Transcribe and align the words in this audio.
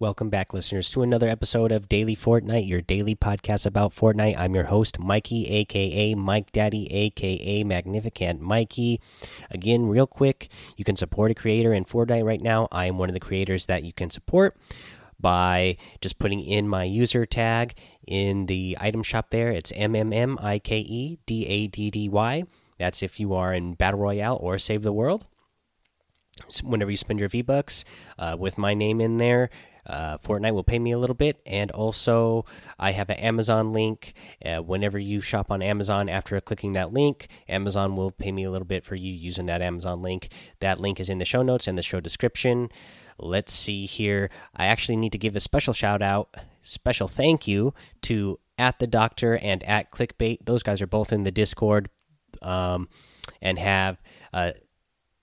Welcome 0.00 0.30
back, 0.30 0.54
listeners, 0.54 0.88
to 0.90 1.02
another 1.02 1.28
episode 1.28 1.72
of 1.72 1.88
Daily 1.88 2.14
Fortnite, 2.14 2.68
your 2.68 2.80
daily 2.80 3.16
podcast 3.16 3.66
about 3.66 3.92
Fortnite. 3.92 4.38
I'm 4.38 4.54
your 4.54 4.66
host, 4.66 5.00
Mikey, 5.00 5.48
aka 5.48 6.14
Mike 6.14 6.52
Daddy, 6.52 6.86
aka 6.92 7.64
Magnificent 7.64 8.40
Mikey. 8.40 9.00
Again, 9.50 9.86
real 9.86 10.06
quick, 10.06 10.50
you 10.76 10.84
can 10.84 10.94
support 10.94 11.32
a 11.32 11.34
creator 11.34 11.72
in 11.74 11.84
Fortnite 11.84 12.24
right 12.24 12.40
now. 12.40 12.68
I 12.70 12.86
am 12.86 12.96
one 12.96 13.08
of 13.10 13.14
the 13.14 13.18
creators 13.18 13.66
that 13.66 13.82
you 13.82 13.92
can 13.92 14.08
support 14.08 14.56
by 15.18 15.76
just 16.00 16.20
putting 16.20 16.42
in 16.42 16.68
my 16.68 16.84
user 16.84 17.26
tag 17.26 17.74
in 18.06 18.46
the 18.46 18.78
item 18.80 19.02
shop 19.02 19.30
there. 19.30 19.50
It's 19.50 19.72
M 19.74 19.96
M 19.96 20.12
M 20.12 20.38
I 20.40 20.60
K 20.60 20.78
E 20.78 21.18
D 21.26 21.44
A 21.44 21.66
D 21.66 21.90
D 21.90 22.08
Y. 22.08 22.44
That's 22.78 23.02
if 23.02 23.18
you 23.18 23.34
are 23.34 23.52
in 23.52 23.74
Battle 23.74 23.98
Royale 23.98 24.38
or 24.40 24.60
Save 24.60 24.84
the 24.84 24.92
World. 24.92 25.26
Whenever 26.62 26.88
you 26.88 26.96
spend 26.96 27.18
your 27.18 27.28
V 27.28 27.42
Bucks 27.42 27.84
uh, 28.16 28.36
with 28.38 28.58
my 28.58 28.72
name 28.72 29.00
in 29.00 29.16
there, 29.16 29.50
uh, 29.88 30.18
Fortnite 30.18 30.52
will 30.52 30.64
pay 30.64 30.78
me 30.78 30.92
a 30.92 30.98
little 30.98 31.14
bit, 31.14 31.40
and 31.46 31.70
also 31.70 32.44
I 32.78 32.92
have 32.92 33.10
an 33.10 33.16
Amazon 33.16 33.72
link. 33.72 34.14
Uh, 34.44 34.58
whenever 34.58 34.98
you 34.98 35.20
shop 35.20 35.50
on 35.50 35.62
Amazon, 35.62 36.08
after 36.08 36.40
clicking 36.40 36.72
that 36.72 36.92
link, 36.92 37.28
Amazon 37.48 37.96
will 37.96 38.10
pay 38.10 38.32
me 38.32 38.44
a 38.44 38.50
little 38.50 38.66
bit 38.66 38.84
for 38.84 38.94
you 38.94 39.12
using 39.12 39.46
that 39.46 39.62
Amazon 39.62 40.02
link. 40.02 40.30
That 40.60 40.80
link 40.80 41.00
is 41.00 41.08
in 41.08 41.18
the 41.18 41.24
show 41.24 41.42
notes 41.42 41.66
and 41.66 41.78
the 41.78 41.82
show 41.82 42.00
description. 42.00 42.70
Let's 43.18 43.52
see 43.52 43.86
here. 43.86 44.30
I 44.54 44.66
actually 44.66 44.96
need 44.96 45.12
to 45.12 45.18
give 45.18 45.34
a 45.34 45.40
special 45.40 45.74
shout 45.74 46.02
out, 46.02 46.36
special 46.62 47.08
thank 47.08 47.48
you 47.48 47.74
to 48.02 48.38
at 48.58 48.78
the 48.78 48.86
doctor 48.86 49.36
and 49.36 49.62
at 49.64 49.90
clickbait. 49.90 50.38
Those 50.44 50.62
guys 50.62 50.82
are 50.82 50.86
both 50.86 51.12
in 51.12 51.22
the 51.22 51.30
Discord 51.30 51.88
um, 52.42 52.88
and 53.40 53.58
have. 53.58 54.00
Uh, 54.32 54.52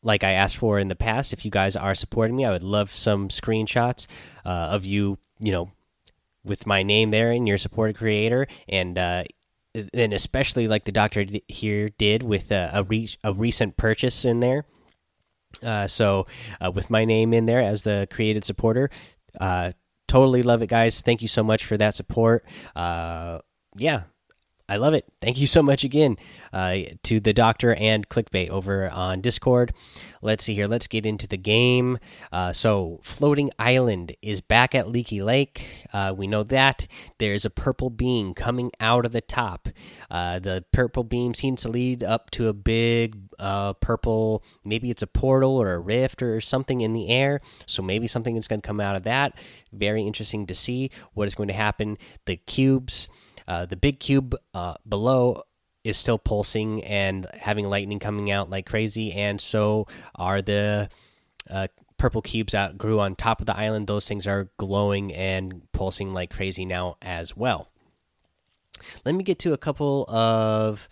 like 0.05 0.23
I 0.23 0.31
asked 0.31 0.57
for 0.57 0.79
in 0.79 0.87
the 0.87 0.95
past. 0.95 1.33
If 1.33 1.43
you 1.43 1.51
guys 1.51 1.75
are 1.75 1.95
supporting 1.95 2.37
me, 2.37 2.45
I 2.45 2.51
would 2.51 2.63
love 2.63 2.93
some 2.93 3.27
screenshots 3.27 4.07
uh, 4.45 4.69
of 4.71 4.85
you, 4.85 5.17
you 5.39 5.51
know, 5.51 5.71
with 6.45 6.67
my 6.67 6.83
name 6.83 7.11
there 7.11 7.31
and 7.31 7.47
your 7.47 7.57
supported 7.57 7.97
creator, 7.97 8.47
and 8.69 8.97
uh, 8.97 9.23
and 9.93 10.13
especially 10.13 10.67
like 10.67 10.85
the 10.85 10.91
doctor 10.91 11.25
here 11.47 11.89
did 11.89 12.23
with 12.23 12.51
a 12.51 12.69
a, 12.73 12.83
re 12.83 13.09
a 13.23 13.33
recent 13.33 13.75
purchase 13.75 14.23
in 14.23 14.39
there. 14.39 14.65
Uh, 15.63 15.87
so 15.87 16.27
uh, 16.61 16.71
with 16.71 16.89
my 16.89 17.03
name 17.03 17.33
in 17.33 17.45
there 17.45 17.61
as 17.61 17.83
the 17.83 18.07
created 18.11 18.43
supporter, 18.43 18.89
uh, 19.39 19.71
totally 20.07 20.43
love 20.43 20.61
it, 20.61 20.67
guys. 20.67 21.01
Thank 21.01 21.21
you 21.21 21.27
so 21.27 21.43
much 21.43 21.65
for 21.65 21.77
that 21.77 21.95
support. 21.95 22.45
Uh, 22.75 23.39
yeah, 23.77 24.03
I 24.67 24.77
love 24.77 24.95
it. 24.95 25.05
Thank 25.21 25.39
you 25.39 25.45
so 25.45 25.61
much 25.61 25.83
again 25.83 26.17
uh, 26.51 26.77
to 27.03 27.19
the 27.19 27.33
doctor 27.33 27.75
and 27.75 28.09
clickbait 28.09 28.49
over 28.49 28.89
on 28.89 29.21
Discord. 29.21 29.73
Let's 30.23 30.43
see 30.43 30.55
here. 30.55 30.65
Let's 30.65 30.87
get 30.87 31.05
into 31.05 31.27
the 31.27 31.37
game. 31.37 31.99
Uh, 32.31 32.51
so, 32.51 32.99
Floating 33.03 33.51
Island 33.59 34.15
is 34.23 34.41
back 34.41 34.73
at 34.73 34.89
Leaky 34.89 35.21
Lake. 35.21 35.85
Uh, 35.93 36.15
we 36.17 36.25
know 36.25 36.41
that 36.41 36.87
there's 37.19 37.45
a 37.45 37.51
purple 37.51 37.91
beam 37.91 38.33
coming 38.33 38.71
out 38.79 39.05
of 39.05 39.11
the 39.11 39.21
top. 39.21 39.69
Uh, 40.09 40.39
the 40.39 40.65
purple 40.71 41.03
beam 41.03 41.35
seems 41.35 41.61
to 41.61 41.69
lead 41.69 42.03
up 42.03 42.31
to 42.31 42.47
a 42.47 42.53
big 42.53 43.19
uh, 43.37 43.73
purple, 43.73 44.43
maybe 44.63 44.89
it's 44.89 45.03
a 45.03 45.07
portal 45.07 45.51
or 45.51 45.73
a 45.73 45.79
rift 45.79 46.23
or 46.23 46.41
something 46.41 46.81
in 46.81 46.93
the 46.93 47.09
air. 47.09 47.39
So, 47.67 47.83
maybe 47.83 48.07
something 48.07 48.35
is 48.35 48.47
going 48.47 48.61
to 48.61 48.67
come 48.67 48.81
out 48.81 48.95
of 48.95 49.03
that. 49.03 49.37
Very 49.71 50.07
interesting 50.07 50.47
to 50.47 50.55
see 50.55 50.89
what 51.13 51.27
is 51.27 51.35
going 51.35 51.49
to 51.49 51.53
happen. 51.53 51.99
The 52.25 52.37
cubes. 52.37 53.07
Uh, 53.47 53.65
the 53.65 53.75
big 53.75 53.99
cube 53.99 54.35
uh, 54.53 54.75
below 54.87 55.43
is 55.83 55.97
still 55.97 56.17
pulsing 56.17 56.83
and 56.83 57.27
having 57.33 57.69
lightning 57.69 57.99
coming 57.99 58.31
out 58.31 58.49
like 58.49 58.65
crazy, 58.65 59.11
and 59.13 59.39
so 59.39 59.85
are 60.15 60.41
the 60.41 60.89
uh, 61.49 61.67
purple 61.97 62.21
cubes 62.21 62.53
that 62.53 62.77
grew 62.77 62.99
on 62.99 63.15
top 63.15 63.39
of 63.39 63.45
the 63.45 63.57
island. 63.57 63.87
Those 63.87 64.07
things 64.07 64.25
are 64.27 64.49
glowing 64.57 65.13
and 65.13 65.61
pulsing 65.71 66.13
like 66.13 66.31
crazy 66.31 66.65
now 66.65 66.97
as 67.01 67.37
well. 67.37 67.69
Let 69.05 69.15
me 69.15 69.23
get 69.23 69.39
to 69.39 69.53
a 69.53 69.57
couple 69.57 70.05
of 70.09 70.89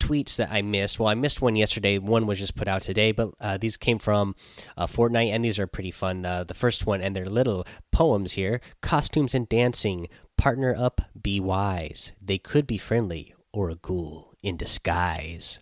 tweets 0.00 0.36
that 0.36 0.50
I 0.50 0.62
missed. 0.62 0.98
Well, 0.98 1.08
I 1.08 1.14
missed 1.14 1.40
one 1.40 1.56
yesterday. 1.56 1.98
One 1.98 2.26
was 2.26 2.38
just 2.38 2.56
put 2.56 2.68
out 2.68 2.82
today, 2.82 3.12
but 3.12 3.30
uh, 3.40 3.56
these 3.56 3.76
came 3.76 3.98
from 3.98 4.34
uh, 4.76 4.86
Fortnite, 4.86 5.30
and 5.30 5.44
these 5.44 5.58
are 5.58 5.66
pretty 5.66 5.90
fun. 5.90 6.26
Uh, 6.26 6.44
the 6.44 6.54
first 6.54 6.86
one, 6.86 7.00
and 7.00 7.14
they're 7.16 7.26
little 7.26 7.66
poems 7.90 8.32
here 8.32 8.60
costumes 8.80 9.34
and 9.34 9.48
dancing. 9.48 10.08
Partner 10.36 10.74
up, 10.76 11.00
be 11.20 11.40
wise. 11.40 12.12
They 12.20 12.38
could 12.38 12.66
be 12.66 12.78
friendly 12.78 13.34
or 13.52 13.70
a 13.70 13.76
ghoul 13.76 14.34
in 14.42 14.56
disguise. 14.56 15.60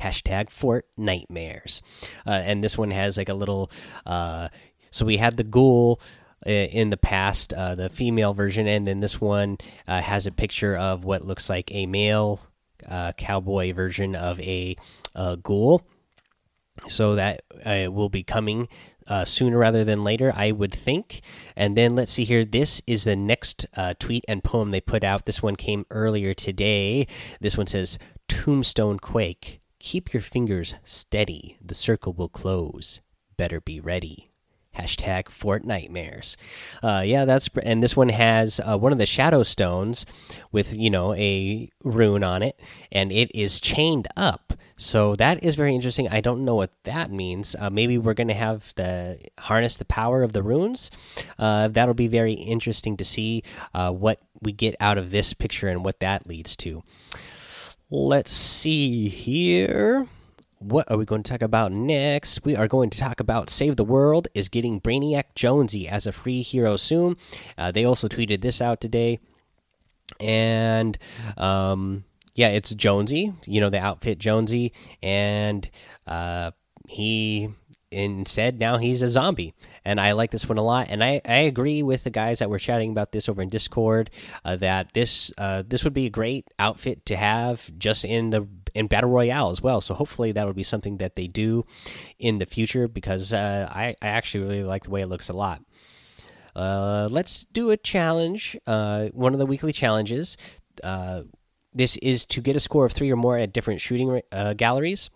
Hashtag 0.00 0.50
Fort 0.50 0.86
Nightmares. 0.96 1.82
Uh, 2.26 2.30
and 2.30 2.62
this 2.64 2.78
one 2.78 2.90
has 2.90 3.18
like 3.18 3.28
a 3.28 3.34
little. 3.34 3.70
Uh, 4.06 4.48
so 4.90 5.04
we 5.04 5.16
had 5.16 5.36
the 5.36 5.44
ghoul 5.44 6.00
uh, 6.46 6.50
in 6.50 6.90
the 6.90 6.96
past, 6.96 7.52
uh, 7.52 7.74
the 7.74 7.90
female 7.90 8.32
version, 8.32 8.66
and 8.66 8.86
then 8.86 9.00
this 9.00 9.20
one 9.20 9.58
uh, 9.86 10.00
has 10.00 10.26
a 10.26 10.32
picture 10.32 10.76
of 10.76 11.04
what 11.04 11.26
looks 11.26 11.50
like 11.50 11.70
a 11.72 11.86
male 11.86 12.40
uh, 12.88 13.12
cowboy 13.12 13.72
version 13.72 14.16
of 14.16 14.40
a 14.40 14.76
ghoul. 15.42 15.82
So 16.88 17.14
that 17.14 17.42
will 17.92 18.08
be 18.08 18.22
coming 18.22 18.68
uh, 19.06 19.24
sooner 19.24 19.58
rather 19.58 19.84
than 19.84 20.04
later, 20.04 20.32
I 20.34 20.52
would 20.52 20.72
think. 20.72 21.20
And 21.56 21.76
then 21.76 21.94
let's 21.94 22.12
see 22.12 22.24
here. 22.24 22.44
This 22.44 22.80
is 22.86 23.04
the 23.04 23.16
next 23.16 23.66
uh, 23.76 23.94
tweet 23.98 24.24
and 24.28 24.42
poem 24.42 24.70
they 24.70 24.80
put 24.80 25.04
out. 25.04 25.24
This 25.24 25.42
one 25.42 25.56
came 25.56 25.84
earlier 25.90 26.32
today. 26.32 27.06
This 27.40 27.56
one 27.56 27.66
says 27.66 27.98
Tombstone 28.28 28.98
Quake. 28.98 29.60
Keep 29.80 30.14
your 30.14 30.22
fingers 30.22 30.76
steady. 30.84 31.58
The 31.64 31.74
circle 31.74 32.12
will 32.12 32.28
close. 32.28 33.00
Better 33.36 33.60
be 33.60 33.80
ready 33.80 34.30
hashtag 34.78 35.24
Fortnitemares. 35.24 36.36
Uh, 36.82 37.02
yeah, 37.04 37.24
that's 37.24 37.50
and 37.62 37.82
this 37.82 37.96
one 37.96 38.08
has 38.10 38.60
uh, 38.60 38.78
one 38.78 38.92
of 38.92 38.98
the 38.98 39.06
shadow 39.06 39.42
stones 39.42 40.06
with 40.52 40.74
you 40.74 40.90
know 40.90 41.14
a 41.14 41.68
rune 41.82 42.24
on 42.24 42.42
it, 42.42 42.58
and 42.92 43.10
it 43.12 43.30
is 43.34 43.60
chained 43.60 44.08
up. 44.16 44.54
So 44.80 45.14
that 45.16 45.44
is 45.44 45.56
very 45.56 45.74
interesting. 45.74 46.08
I 46.08 46.22
don't 46.22 46.42
know 46.42 46.54
what 46.54 46.72
that 46.84 47.10
means. 47.10 47.54
Uh, 47.58 47.68
maybe 47.68 47.98
we're 47.98 48.14
going 48.14 48.28
to 48.28 48.34
have 48.34 48.72
the 48.76 49.18
harness 49.38 49.76
the 49.76 49.84
power 49.84 50.22
of 50.22 50.32
the 50.32 50.42
runes. 50.42 50.90
Uh, 51.38 51.68
that'll 51.68 51.92
be 51.92 52.08
very 52.08 52.32
interesting 52.32 52.96
to 52.96 53.04
see 53.04 53.42
uh, 53.74 53.92
what 53.92 54.22
we 54.40 54.52
get 54.52 54.74
out 54.80 54.96
of 54.96 55.10
this 55.10 55.34
picture 55.34 55.68
and 55.68 55.84
what 55.84 56.00
that 56.00 56.26
leads 56.26 56.56
to. 56.56 56.82
Let's 57.90 58.32
see 58.32 59.10
here. 59.10 60.08
What 60.60 60.90
are 60.90 60.96
we 60.96 61.04
going 61.04 61.24
to 61.24 61.30
talk 61.30 61.42
about 61.42 61.72
next? 61.72 62.42
We 62.46 62.56
are 62.56 62.68
going 62.68 62.88
to 62.88 62.98
talk 62.98 63.20
about 63.20 63.50
Save 63.50 63.76
the 63.76 63.84
World 63.84 64.28
is 64.34 64.48
getting 64.48 64.80
Brainiac 64.80 65.34
Jonesy 65.34 65.88
as 65.88 66.06
a 66.06 66.12
free 66.12 66.40
hero 66.40 66.78
soon. 66.78 67.18
Uh, 67.58 67.70
they 67.70 67.84
also 67.84 68.08
tweeted 68.08 68.40
this 68.40 68.62
out 68.62 68.80
today. 68.80 69.18
And 70.18 70.96
um, 71.36 72.04
yeah, 72.34 72.48
it's 72.48 72.74
Jonesy, 72.74 73.32
you 73.46 73.60
know, 73.60 73.70
the 73.70 73.78
outfit 73.78 74.18
Jonesy, 74.18 74.72
and 75.02 75.68
uh, 76.06 76.52
he 76.88 77.50
instead 77.92 78.60
now 78.60 78.76
he's 78.76 79.02
a 79.02 79.08
zombie 79.08 79.52
and 79.84 80.00
i 80.00 80.12
like 80.12 80.30
this 80.30 80.48
one 80.48 80.58
a 80.58 80.62
lot 80.62 80.86
and 80.90 81.02
i 81.02 81.20
i 81.24 81.38
agree 81.38 81.82
with 81.82 82.04
the 82.04 82.10
guys 82.10 82.38
that 82.38 82.48
were 82.48 82.58
chatting 82.58 82.92
about 82.92 83.10
this 83.10 83.28
over 83.28 83.42
in 83.42 83.48
discord 83.48 84.10
uh, 84.44 84.54
that 84.54 84.92
this 84.92 85.32
uh, 85.38 85.64
this 85.66 85.82
would 85.82 85.92
be 85.92 86.06
a 86.06 86.10
great 86.10 86.46
outfit 86.60 87.04
to 87.04 87.16
have 87.16 87.68
just 87.78 88.04
in 88.04 88.30
the 88.30 88.46
in 88.74 88.86
battle 88.86 89.10
royale 89.10 89.50
as 89.50 89.60
well 89.60 89.80
so 89.80 89.92
hopefully 89.92 90.30
that 90.30 90.46
will 90.46 90.52
be 90.52 90.62
something 90.62 90.98
that 90.98 91.16
they 91.16 91.26
do 91.26 91.66
in 92.20 92.38
the 92.38 92.46
future 92.46 92.86
because 92.86 93.32
uh, 93.32 93.68
i 93.72 93.96
i 94.00 94.06
actually 94.06 94.44
really 94.44 94.62
like 94.62 94.84
the 94.84 94.90
way 94.90 95.00
it 95.02 95.08
looks 95.08 95.28
a 95.28 95.32
lot. 95.34 95.60
Uh, 96.54 97.08
let's 97.10 97.44
do 97.46 97.70
a 97.70 97.76
challenge 97.76 98.56
uh, 98.66 99.06
one 99.08 99.32
of 99.32 99.38
the 99.38 99.46
weekly 99.46 99.72
challenges 99.72 100.36
uh, 100.84 101.22
this 101.72 101.96
is 101.98 102.26
to 102.26 102.40
get 102.40 102.56
a 102.56 102.60
score 102.60 102.84
of 102.84 102.92
three 102.92 103.10
or 103.10 103.16
more 103.16 103.38
at 103.38 103.52
different 103.52 103.80
shooting 103.80 104.20
uh, 104.32 104.54
galleries. 104.54 105.10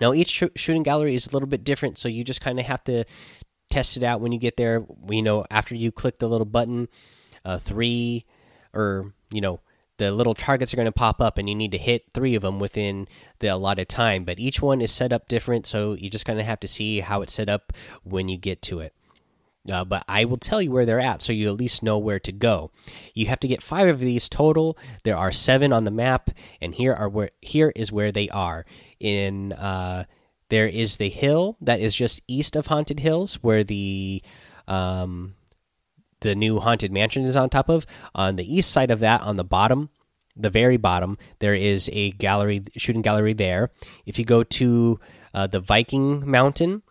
Now, 0.00 0.12
each 0.12 0.30
sh 0.30 0.44
shooting 0.56 0.82
gallery 0.82 1.14
is 1.14 1.28
a 1.28 1.32
little 1.32 1.48
bit 1.48 1.64
different, 1.64 1.98
so 1.98 2.08
you 2.08 2.24
just 2.24 2.40
kind 2.40 2.58
of 2.58 2.66
have 2.66 2.82
to 2.84 3.04
test 3.70 3.96
it 3.96 4.02
out 4.02 4.20
when 4.20 4.32
you 4.32 4.38
get 4.38 4.56
there. 4.56 4.84
You 5.08 5.22
know, 5.22 5.44
after 5.50 5.74
you 5.74 5.92
click 5.92 6.18
the 6.18 6.28
little 6.28 6.46
button, 6.46 6.88
uh, 7.44 7.58
three 7.58 8.24
or 8.72 9.12
you 9.30 9.40
know 9.40 9.60
the 9.98 10.10
little 10.10 10.34
targets 10.34 10.72
are 10.72 10.76
going 10.76 10.86
to 10.86 10.92
pop 10.92 11.20
up, 11.20 11.38
and 11.38 11.48
you 11.48 11.54
need 11.54 11.72
to 11.72 11.78
hit 11.78 12.04
three 12.14 12.34
of 12.34 12.42
them 12.42 12.58
within 12.58 13.06
the 13.40 13.48
allotted 13.48 13.88
time. 13.88 14.24
But 14.24 14.40
each 14.40 14.60
one 14.60 14.80
is 14.80 14.90
set 14.90 15.12
up 15.12 15.28
different, 15.28 15.66
so 15.66 15.92
you 15.92 16.10
just 16.10 16.24
kind 16.24 16.40
of 16.40 16.46
have 16.46 16.60
to 16.60 16.68
see 16.68 17.00
how 17.00 17.22
it's 17.22 17.34
set 17.34 17.48
up 17.48 17.72
when 18.02 18.28
you 18.28 18.36
get 18.36 18.62
to 18.62 18.80
it. 18.80 18.94
Uh, 19.70 19.84
but 19.84 20.04
I 20.08 20.24
will 20.24 20.38
tell 20.38 20.60
you 20.60 20.72
where 20.72 20.84
they're 20.84 20.98
at 21.00 21.22
so 21.22 21.32
you 21.32 21.46
at 21.46 21.56
least 21.56 21.84
know 21.84 21.96
where 21.96 22.18
to 22.20 22.32
go. 22.32 22.72
You 23.14 23.26
have 23.26 23.38
to 23.40 23.48
get 23.48 23.62
five 23.62 23.88
of 23.88 24.00
these 24.00 24.28
total. 24.28 24.76
There 25.04 25.16
are 25.16 25.30
seven 25.30 25.72
on 25.72 25.84
the 25.84 25.90
map, 25.90 26.30
and 26.60 26.74
here 26.74 26.92
are 26.92 27.08
where 27.08 27.30
here 27.40 27.72
is 27.76 27.92
where 27.92 28.10
they 28.10 28.28
are. 28.30 28.66
In 28.98 29.52
uh, 29.52 30.04
there 30.48 30.66
is 30.66 30.96
the 30.96 31.10
hill 31.10 31.56
that 31.60 31.80
is 31.80 31.94
just 31.94 32.22
east 32.26 32.56
of 32.56 32.66
Haunted 32.66 33.00
Hills, 33.00 33.34
where 33.36 33.62
the 33.62 34.22
um, 34.66 35.34
the 36.22 36.34
new 36.34 36.58
haunted 36.58 36.90
mansion 36.90 37.24
is 37.24 37.36
on 37.36 37.48
top 37.48 37.68
of. 37.68 37.86
On 38.14 38.36
the 38.36 38.56
east 38.56 38.70
side 38.70 38.90
of 38.90 39.00
that, 39.00 39.20
on 39.20 39.36
the 39.36 39.44
bottom, 39.44 39.90
the 40.36 40.50
very 40.50 40.76
bottom, 40.76 41.18
there 41.38 41.54
is 41.54 41.90
a 41.92 42.10
gallery, 42.12 42.62
shooting 42.76 43.02
gallery 43.02 43.34
there. 43.34 43.70
If 44.06 44.18
you 44.18 44.24
go 44.24 44.42
to 44.42 44.98
uh, 45.34 45.46
the 45.46 45.60
Viking 45.60 46.28
Mountain 46.28 46.82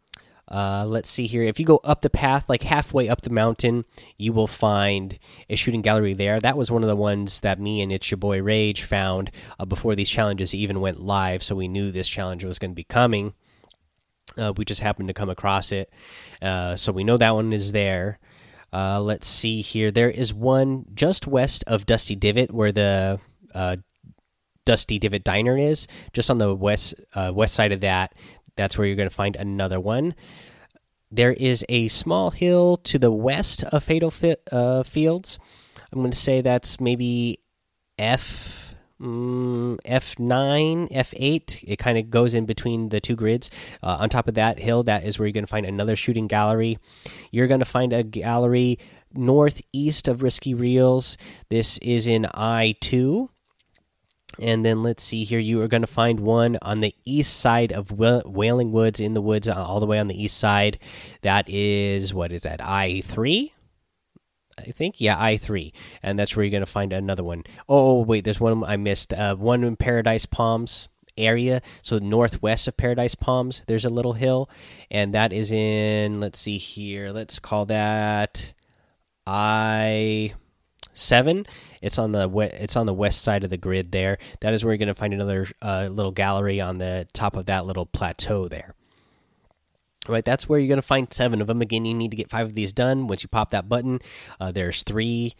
Uh, 0.52 0.86
let's 0.86 1.10
see 1.10 1.28
here. 1.28 1.44
If 1.44 1.60
you 1.60 1.66
go 1.66 1.80
up 1.84 2.02
the 2.02 2.10
path, 2.10 2.50
like 2.50 2.64
halfway 2.64 3.08
up 3.08 3.22
the 3.22 3.30
mountain, 3.30 3.86
you 4.18 4.34
will 4.34 4.48
find 4.48 5.18
a 5.50 5.56
shooting 5.56 5.82
gallery 5.82 6.14
there. 6.14 6.42
That 6.42 6.58
was 6.58 6.70
one 6.70 6.84
of 6.84 6.90
the 6.90 6.96
ones 6.96 7.40
that 7.40 7.60
me 7.60 7.82
and 7.82 7.90
it's 7.92 8.12
your 8.12 8.18
boy 8.18 8.42
Rage 8.42 8.84
found 8.84 9.32
uh, 9.58 9.66
before 9.66 9.96
these 9.96 10.10
challenges 10.10 10.54
even 10.54 10.82
went 10.82 11.00
live. 11.00 11.42
So 11.42 11.56
we 11.56 11.70
knew 11.70 11.90
this 11.90 12.08
challenge 12.08 12.44
was 12.44 12.60
going 12.60 12.72
to 12.72 12.76
be 12.76 12.84
coming. 12.84 13.34
Uh, 14.38 14.52
we 14.58 14.66
just 14.66 14.82
happened 14.82 15.08
to 15.08 15.14
come 15.14 15.30
across 15.30 15.72
it. 15.72 15.90
Uh, 16.42 16.76
so 16.76 16.92
we 16.92 17.06
know 17.06 17.16
that 17.16 17.34
one 17.34 17.54
is 17.54 17.72
there. 17.72 18.20
Uh, 18.74 19.00
let's 19.00 19.28
see 19.28 19.62
here. 19.62 19.90
There 19.90 20.10
is 20.10 20.34
one 20.34 20.86
just 20.94 21.28
west 21.28 21.64
of 21.68 21.86
Dusty 21.86 22.16
Divot 22.16 22.52
where 22.52 22.72
the 22.74 23.20
uh, 23.54 23.78
Dusty 24.66 25.00
Divot 25.00 25.24
Diner 25.24 25.58
is, 25.58 25.88
just 26.14 26.30
on 26.30 26.38
the 26.38 26.54
west 26.54 26.94
west 27.16 27.54
side 27.54 27.72
of 27.72 27.82
that 27.82 28.14
that's 28.56 28.78
where 28.78 28.88
you're 28.88 28.96
going 28.96 29.10
to 29.10 29.16
find 29.16 29.36
another 29.36 29.80
one. 29.80 30.16
There 31.12 31.34
is 31.34 31.66
a 31.68 31.88
small 31.90 32.32
hill 32.32 32.78
to 32.78 32.98
the 32.98 33.12
west 33.12 33.64
of 33.64 33.84
Fatal 33.84 34.14
uh, 34.52 34.84
Fields. 34.84 35.40
I'm 35.92 36.00
going 36.00 36.12
to 36.12 36.18
say 36.18 36.42
that's 36.42 36.80
maybe 36.80 37.40
F 38.00 38.76
mm, 39.02 39.78
F9, 39.86 40.92
F8. 40.92 41.64
It 41.68 41.78
kind 41.78 41.98
of 41.98 42.10
goes 42.10 42.34
in 42.34 42.46
between 42.46 42.90
the 42.90 43.02
two 43.02 43.16
grids. 43.18 43.50
Uh, 43.84 43.98
on 44.00 44.10
top 44.10 44.30
of 44.30 44.36
that 44.36 44.58
hill, 44.58 44.84
that 44.84 45.04
is 45.04 45.20
where 45.20 45.28
you're 45.28 45.34
going 45.34 45.46
to 45.46 45.52
find 45.52 45.66
another 45.66 45.98
shooting 45.98 46.28
gallery. 46.28 46.78
You're 47.32 47.48
going 47.48 47.60
to 47.60 47.66
find 47.66 47.92
a 47.92 48.04
gallery 48.04 48.80
northeast 49.14 50.08
of 50.08 50.24
Risky 50.24 50.54
Reels. 50.54 51.18
This 51.50 51.78
is 51.80 52.08
in 52.08 52.24
I2 52.34 53.28
and 54.42 54.66
then 54.66 54.84
let's 54.84 55.04
see 55.04 55.24
here. 55.24 55.40
You 55.40 55.62
are 55.62 55.68
going 55.68 55.82
to 55.82 55.88
find 55.88 56.20
one 56.20 56.58
on 56.62 56.82
the 56.82 56.96
east 57.06 57.40
side 57.40 57.72
of 57.72 57.92
wailing 57.92 58.72
woods 58.72 59.00
in 59.00 59.14
the 59.14 59.22
woods 59.22 59.48
all 59.48 59.80
the 59.80 59.86
way 59.86 60.00
on 60.00 60.08
the 60.08 60.22
east 60.22 60.38
side. 60.38 60.80
That 61.22 61.48
is 61.48 62.14
what 62.14 62.32
is 62.32 62.44
that? 62.44 62.60
I3 62.60 63.52
i 64.60 64.72
think 64.72 65.00
yeah 65.00 65.18
i3 65.18 65.72
and 66.04 66.20
that's 66.20 66.36
where 66.36 66.44
you're 66.44 66.52
going 66.52 66.62
to 66.62 66.70
find 66.70 66.94
another 66.94 67.24
one. 67.24 67.44
Oh 67.70 68.02
wait 68.02 68.24
there's 68.26 68.40
one 68.40 68.64
i 68.66 68.78
missed 68.78 69.14
uh, 69.14 69.36
one 69.36 69.64
in 69.64 69.76
paradise 69.76 70.26
palms 70.26 70.88
area. 71.18 71.62
So 71.82 71.98
northwest 72.00 72.68
of 72.68 72.78
paradise 72.78 73.16
palms 73.16 73.62
there's 73.68 73.86
a 73.86 73.90
little 73.90 74.14
hill. 74.14 74.50
And 74.90 75.14
that 75.14 75.34
is 75.34 75.52
in 75.52 76.20
let's 76.20 76.40
see 76.40 76.58
here 76.58 77.12
let's 77.12 77.40
call 77.40 77.66
that 77.68 78.54
i 79.26 80.34
seven. 81.02 81.46
It's 81.82 81.98
on 81.98 82.12
the 82.12 82.30
it's 82.54 82.76
on 82.76 82.86
the 82.86 82.94
west 82.94 83.22
side 83.22 83.44
of 83.44 83.50
the 83.50 83.58
grid 83.58 83.92
there. 83.92 84.18
That 84.42 84.54
is 84.54 84.64
where 84.64 84.74
you're 84.74 84.78
going 84.78 84.88
to 84.88 84.96
find 84.96 85.14
another 85.14 85.48
uh, 85.62 85.90
little 85.92 86.12
gallery 86.12 86.62
on 86.62 86.78
the 86.78 87.08
top 87.14 87.36
of 87.36 87.48
that 87.48 87.66
little 87.66 87.86
plateau 87.86 88.48
there. 88.48 88.76
All 90.08 90.14
right, 90.14 90.26
that's 90.26 90.50
where 90.50 90.60
you're 90.60 90.68
going 90.68 90.78
to 90.78 90.82
find 90.82 91.12
seven 91.14 91.42
of 91.42 91.48
them. 91.48 91.62
Again, 91.62 91.86
you 91.86 91.94
need 91.94 92.10
to 92.12 92.18
get 92.18 92.30
five 92.30 92.48
of 92.48 92.54
these 92.56 92.74
done. 92.74 93.08
Once 93.08 93.22
you 93.22 93.30
pop 93.30 93.52
that 93.52 93.70
button, 93.70 94.00
uh, 94.40 94.52
there's 94.52 94.82
three 94.82 95.36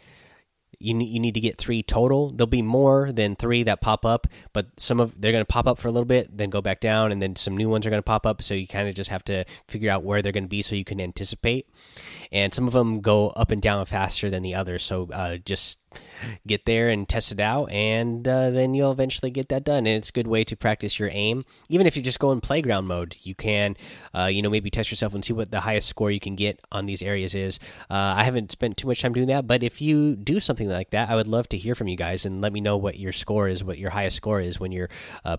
you 0.82 0.98
you 0.98 1.20
need 1.20 1.34
to 1.34 1.40
get 1.40 1.58
three 1.58 1.82
total. 1.82 2.30
There'll 2.30 2.46
be 2.46 2.62
more 2.62 3.12
than 3.12 3.36
three 3.36 3.62
that 3.64 3.80
pop 3.80 4.04
up, 4.04 4.26
but 4.52 4.68
some 4.78 5.00
of 5.00 5.20
they're 5.20 5.32
going 5.32 5.42
to 5.42 5.46
pop 5.46 5.66
up 5.66 5.78
for 5.78 5.88
a 5.88 5.92
little 5.92 6.06
bit, 6.06 6.36
then 6.36 6.50
go 6.50 6.60
back 6.60 6.80
down, 6.80 7.12
and 7.12 7.20
then 7.20 7.36
some 7.36 7.56
new 7.56 7.68
ones 7.68 7.86
are 7.86 7.90
going 7.90 7.98
to 7.98 8.02
pop 8.02 8.26
up. 8.26 8.42
So 8.42 8.54
you 8.54 8.66
kind 8.66 8.88
of 8.88 8.94
just 8.94 9.10
have 9.10 9.24
to 9.24 9.44
figure 9.68 9.90
out 9.90 10.04
where 10.04 10.22
they're 10.22 10.32
going 10.32 10.44
to 10.44 10.48
be 10.48 10.62
so 10.62 10.74
you 10.74 10.84
can 10.84 11.00
anticipate. 11.00 11.68
And 12.30 12.52
some 12.52 12.66
of 12.66 12.72
them 12.72 13.00
go 13.00 13.28
up 13.30 13.50
and 13.50 13.60
down 13.60 13.84
faster 13.86 14.30
than 14.30 14.42
the 14.42 14.54
others. 14.54 14.82
So 14.82 15.08
uh, 15.12 15.36
just 15.38 15.78
get 16.46 16.66
there 16.66 16.88
and 16.88 17.08
test 17.08 17.32
it 17.32 17.40
out, 17.40 17.70
and 17.70 18.26
uh, 18.26 18.50
then 18.50 18.74
you'll 18.74 18.92
eventually 18.92 19.30
get 19.30 19.48
that 19.48 19.64
done. 19.64 19.86
And 19.86 19.96
it's 19.96 20.10
a 20.10 20.12
good 20.12 20.26
way 20.26 20.44
to 20.44 20.56
practice 20.56 20.98
your 20.98 21.10
aim. 21.12 21.44
Even 21.68 21.86
if 21.86 21.96
you 21.96 22.02
just 22.02 22.18
go 22.18 22.32
in 22.32 22.40
playground 22.40 22.86
mode, 22.86 23.16
you 23.22 23.34
can, 23.34 23.76
uh, 24.14 24.26
you 24.26 24.42
know, 24.42 24.50
maybe 24.50 24.70
test 24.70 24.90
yourself 24.90 25.14
and 25.14 25.24
see 25.24 25.32
what 25.32 25.50
the 25.50 25.60
highest 25.60 25.88
score 25.88 26.10
you 26.10 26.20
can 26.20 26.36
get 26.36 26.60
on 26.70 26.86
these 26.86 27.02
areas 27.02 27.34
is. 27.34 27.58
Uh, 27.90 28.14
I 28.16 28.24
haven't 28.24 28.52
spent 28.52 28.76
too 28.76 28.88
much 28.88 29.00
time 29.00 29.12
doing 29.12 29.28
that, 29.28 29.46
but 29.46 29.62
if 29.62 29.80
you 29.80 30.16
do 30.16 30.40
something 30.40 30.68
like 30.68 30.90
that, 30.90 31.10
I 31.10 31.14
would 31.14 31.28
love 31.28 31.48
to 31.50 31.58
hear 31.58 31.74
from 31.74 31.88
you 31.88 31.96
guys 31.96 32.24
and 32.24 32.40
let 32.40 32.52
me 32.52 32.60
know 32.60 32.76
what 32.76 32.98
your 32.98 33.12
score 33.12 33.48
is, 33.48 33.64
what 33.64 33.78
your 33.78 33.90
highest 33.90 34.16
score 34.16 34.40
is 34.40 34.60
when 34.60 34.72
you're 34.72 34.90
uh, 35.24 35.36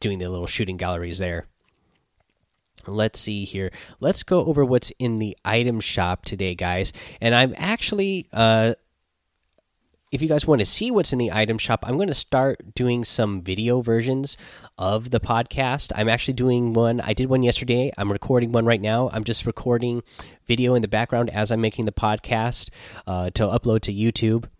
doing 0.00 0.18
the 0.18 0.28
little 0.28 0.46
shooting 0.46 0.76
galleries 0.76 1.18
there. 1.18 1.46
Let's 2.86 3.20
see 3.20 3.44
here. 3.44 3.70
Let's 4.00 4.24
go 4.24 4.44
over 4.44 4.64
what's 4.64 4.90
in 4.98 5.20
the 5.20 5.36
item 5.44 5.80
shop 5.80 6.24
today, 6.24 6.54
guys. 6.56 6.92
And 7.20 7.34
I'm 7.34 7.54
actually 7.56 8.26
uh, 8.32 8.74
if 10.12 10.20
you 10.20 10.28
guys 10.28 10.46
want 10.46 10.58
to 10.58 10.66
see 10.66 10.90
what's 10.90 11.12
in 11.14 11.18
the 11.18 11.32
item 11.32 11.56
shop, 11.56 11.84
I'm 11.88 11.96
going 11.96 12.08
to 12.08 12.14
start 12.14 12.74
doing 12.74 13.02
some 13.02 13.40
video 13.40 13.80
versions 13.80 14.36
of 14.76 15.10
the 15.10 15.18
podcast. 15.18 15.90
I'm 15.96 16.08
actually 16.08 16.34
doing 16.34 16.74
one. 16.74 17.00
I 17.00 17.14
did 17.14 17.30
one 17.30 17.42
yesterday. 17.42 17.90
I'm 17.96 18.12
recording 18.12 18.52
one 18.52 18.66
right 18.66 18.80
now. 18.80 19.08
I'm 19.10 19.24
just 19.24 19.46
recording 19.46 20.02
video 20.46 20.74
in 20.74 20.82
the 20.82 20.88
background 20.88 21.30
as 21.30 21.50
I'm 21.50 21.62
making 21.62 21.86
the 21.86 21.92
podcast 21.92 22.68
uh, 23.06 23.30
to 23.30 23.44
upload 23.44 23.80
to 23.82 23.94
YouTube 23.94 24.50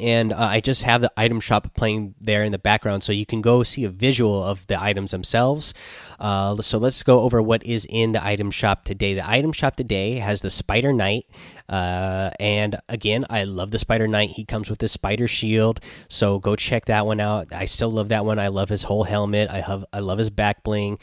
and 0.00 0.32
uh, 0.32 0.38
I 0.38 0.60
just 0.60 0.82
have 0.82 1.00
the 1.00 1.12
item 1.16 1.40
shop 1.40 1.74
playing 1.74 2.14
there 2.20 2.44
in 2.44 2.52
the 2.52 2.58
background, 2.58 3.02
so 3.02 3.12
you 3.12 3.26
can 3.26 3.42
go 3.42 3.62
see 3.62 3.84
a 3.84 3.88
visual 3.88 4.42
of 4.42 4.66
the 4.66 4.80
items 4.80 5.10
themselves. 5.10 5.74
Uh, 6.18 6.56
so 6.62 6.78
let's 6.78 7.02
go 7.02 7.20
over 7.20 7.42
what 7.42 7.64
is 7.64 7.86
in 7.88 8.12
the 8.12 8.24
item 8.24 8.50
shop 8.50 8.84
today. 8.84 9.14
The 9.14 9.28
item 9.28 9.52
shop 9.52 9.76
today 9.76 10.18
has 10.18 10.40
the 10.40 10.50
Spider 10.50 10.92
Knight, 10.92 11.26
uh, 11.68 12.30
and 12.38 12.76
again, 12.88 13.24
I 13.30 13.44
love 13.44 13.70
the 13.70 13.78
Spider 13.78 14.08
Knight. 14.08 14.30
He 14.30 14.44
comes 14.44 14.70
with 14.70 14.78
the 14.78 14.88
Spider 14.88 15.28
Shield, 15.28 15.80
so 16.08 16.38
go 16.38 16.56
check 16.56 16.86
that 16.86 17.06
one 17.06 17.20
out. 17.20 17.52
I 17.52 17.66
still 17.66 17.90
love 17.90 18.08
that 18.08 18.24
one. 18.24 18.38
I 18.38 18.48
love 18.48 18.68
his 18.68 18.82
whole 18.82 19.04
helmet. 19.04 19.50
I 19.50 19.60
have 19.60 19.84
I 19.92 20.00
love 20.00 20.18
his 20.18 20.30
back 20.30 20.62
bling. 20.62 20.98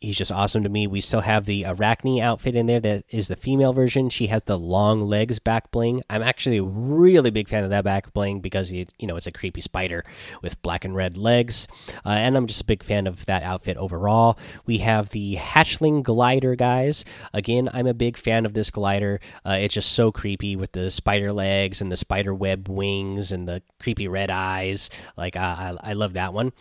He's 0.00 0.16
just 0.16 0.30
awesome 0.30 0.62
to 0.62 0.68
me. 0.68 0.86
We 0.86 1.00
still 1.00 1.22
have 1.22 1.44
the 1.44 1.64
Arachne 1.64 2.20
outfit 2.20 2.54
in 2.54 2.66
there 2.66 2.78
that 2.78 3.04
is 3.10 3.26
the 3.26 3.34
female 3.34 3.72
version. 3.72 4.10
She 4.10 4.28
has 4.28 4.42
the 4.44 4.56
long 4.56 5.00
legs 5.00 5.40
back 5.40 5.72
bling. 5.72 6.04
I'm 6.08 6.22
actually 6.22 6.58
a 6.58 6.62
really 6.62 7.30
big 7.30 7.48
fan 7.48 7.64
of 7.64 7.70
that 7.70 7.82
back 7.82 8.12
bling 8.12 8.38
because 8.38 8.70
it, 8.70 8.92
you 9.00 9.08
know 9.08 9.16
it's 9.16 9.26
a 9.26 9.32
creepy 9.32 9.60
spider 9.60 10.04
with 10.40 10.62
black 10.62 10.84
and 10.84 10.94
red 10.94 11.18
legs, 11.18 11.66
uh, 12.06 12.10
and 12.10 12.36
I'm 12.36 12.46
just 12.46 12.60
a 12.60 12.64
big 12.64 12.84
fan 12.84 13.08
of 13.08 13.26
that 13.26 13.42
outfit 13.42 13.76
overall. 13.76 14.38
We 14.66 14.78
have 14.78 15.08
the 15.08 15.34
Hatchling 15.34 16.04
glider, 16.04 16.54
guys. 16.54 17.04
Again, 17.34 17.68
I'm 17.72 17.88
a 17.88 17.94
big 17.94 18.16
fan 18.16 18.46
of 18.46 18.54
this 18.54 18.70
glider. 18.70 19.18
Uh, 19.44 19.58
it's 19.60 19.74
just 19.74 19.90
so 19.90 20.12
creepy 20.12 20.54
with 20.54 20.70
the 20.70 20.92
spider 20.92 21.32
legs 21.32 21.80
and 21.80 21.90
the 21.90 21.96
spider 21.96 22.32
web 22.32 22.68
wings 22.68 23.32
and 23.32 23.48
the 23.48 23.62
creepy 23.80 24.06
red 24.06 24.30
eyes. 24.30 24.90
Like 25.16 25.34
uh, 25.34 25.40
I, 25.40 25.76
I 25.82 25.92
love 25.94 26.12
that 26.12 26.32
one. 26.32 26.52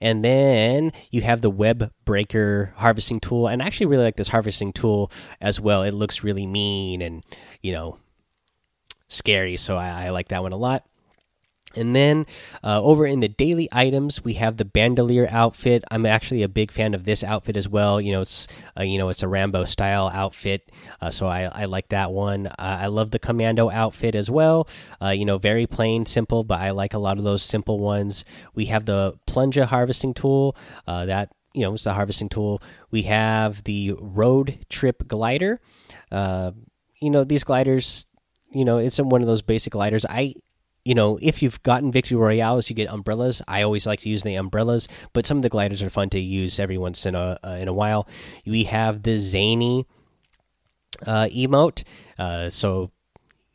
And 0.00 0.24
then 0.24 0.92
you 1.10 1.20
have 1.20 1.42
the 1.42 1.50
web 1.50 1.92
breaker 2.06 2.72
harvesting 2.78 3.20
tool, 3.20 3.48
and 3.48 3.62
I 3.62 3.66
actually 3.66 3.86
really 3.86 4.04
like 4.04 4.16
this 4.16 4.28
harvesting 4.28 4.72
tool 4.72 5.10
as 5.40 5.60
well. 5.60 5.82
It 5.82 5.94
looks 5.94 6.24
really 6.24 6.46
mean 6.46 7.02
and 7.02 7.24
you 7.62 7.72
know 7.72 7.98
scary, 9.08 9.56
so 9.56 9.76
I, 9.76 10.06
I 10.06 10.10
like 10.10 10.28
that 10.28 10.42
one 10.42 10.52
a 10.52 10.56
lot. 10.56 10.84
And 11.76 11.94
then 11.94 12.26
uh, 12.64 12.82
over 12.82 13.06
in 13.06 13.20
the 13.20 13.28
daily 13.28 13.68
items, 13.70 14.24
we 14.24 14.34
have 14.34 14.56
the 14.56 14.64
bandolier 14.64 15.28
outfit. 15.30 15.84
I'm 15.90 16.06
actually 16.06 16.42
a 16.42 16.48
big 16.48 16.72
fan 16.72 16.94
of 16.94 17.04
this 17.04 17.22
outfit 17.22 17.58
as 17.58 17.68
well. 17.68 18.00
You 18.00 18.12
know, 18.12 18.22
it's 18.22 18.48
uh, 18.78 18.84
you 18.84 18.96
know 18.96 19.10
it's 19.10 19.22
a 19.22 19.28
Rambo 19.28 19.64
style 19.66 20.08
outfit, 20.08 20.70
uh, 21.00 21.10
so 21.10 21.26
I, 21.26 21.42
I 21.42 21.64
like 21.66 21.88
that 21.88 22.10
one. 22.10 22.46
Uh, 22.46 22.54
I 22.58 22.86
love 22.86 23.10
the 23.10 23.18
commando 23.18 23.70
outfit 23.70 24.14
as 24.14 24.30
well. 24.30 24.66
Uh, 25.00 25.10
you 25.10 25.26
know, 25.26 25.36
very 25.36 25.66
plain, 25.66 26.06
simple, 26.06 26.42
but 26.42 26.58
I 26.58 26.70
like 26.70 26.94
a 26.94 26.98
lot 26.98 27.18
of 27.18 27.24
those 27.24 27.42
simple 27.42 27.78
ones. 27.78 28.24
We 28.54 28.66
have 28.66 28.86
the 28.86 29.18
plunger 29.26 29.66
harvesting 29.66 30.14
tool 30.14 30.56
uh, 30.86 31.04
that 31.04 31.30
you 31.54 31.62
know, 31.62 31.74
it's 31.74 31.84
the 31.84 31.92
harvesting 31.92 32.28
tool. 32.28 32.62
We 32.90 33.02
have 33.02 33.64
the 33.64 33.92
road 33.98 34.66
trip 34.68 35.06
glider. 35.08 35.60
Uh, 36.10 36.52
you 37.00 37.10
know, 37.10 37.24
these 37.24 37.44
gliders, 37.44 38.06
you 38.52 38.64
know, 38.64 38.78
it's 38.78 38.98
one 38.98 39.20
of 39.20 39.26
those 39.26 39.42
basic 39.42 39.72
gliders. 39.72 40.04
I, 40.06 40.34
you 40.84 40.94
know, 40.94 41.18
if 41.20 41.42
you've 41.42 41.62
gotten 41.62 41.92
victory 41.92 42.16
royales, 42.16 42.68
you 42.70 42.76
get 42.76 42.88
umbrellas. 42.90 43.42
I 43.46 43.62
always 43.62 43.86
like 43.86 44.00
to 44.00 44.08
use 44.08 44.22
the 44.22 44.34
umbrellas, 44.36 44.88
but 45.12 45.26
some 45.26 45.38
of 45.38 45.42
the 45.42 45.48
gliders 45.48 45.82
are 45.82 45.90
fun 45.90 46.10
to 46.10 46.18
use 46.18 46.58
every 46.58 46.78
once 46.78 47.06
in 47.06 47.14
a 47.14 47.38
uh, 47.44 47.58
in 47.60 47.68
a 47.68 47.72
while. 47.72 48.08
We 48.46 48.64
have 48.64 49.02
the 49.02 49.18
zany 49.18 49.86
uh, 51.06 51.28
emote. 51.34 51.84
Uh, 52.18 52.50
so 52.50 52.90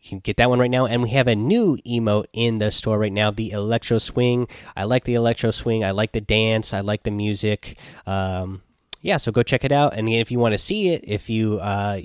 you 0.04 0.10
can 0.10 0.20
get 0.20 0.36
that 0.38 0.50
one 0.50 0.60
right 0.60 0.70
now. 0.70 0.86
And 0.86 1.02
we 1.02 1.12
have 1.12 1.28
a 1.28 1.36
new 1.36 1.78
emote 1.88 2.26
in 2.34 2.58
the 2.58 2.72
store 2.72 3.00
right 3.00 3.12
now, 3.12 3.32
the 3.32 3.52
Electro 3.52 3.98
Swing. 4.00 4.50
I 4.76 4.84
like 4.84 5.06
the 5.06 5.14
Electro 5.14 5.52
Swing. 5.52 5.86
I 5.86 5.92
like 5.92 6.12
the 6.12 6.20
dance. 6.20 6.74
I 6.74 6.82
like 6.82 7.04
the 7.04 7.12
music. 7.12 7.80
Um, 8.06 8.62
yeah, 9.02 9.16
so 9.16 9.32
go 9.32 9.44
check 9.44 9.64
it 9.64 9.72
out. 9.72 9.96
And 9.96 10.10
if 10.10 10.30
you 10.30 10.40
want 10.40 10.54
to 10.54 10.58
see 10.58 10.90
it, 10.90 11.06
if 11.08 11.30
you, 11.30 11.58
uh, 11.60 12.02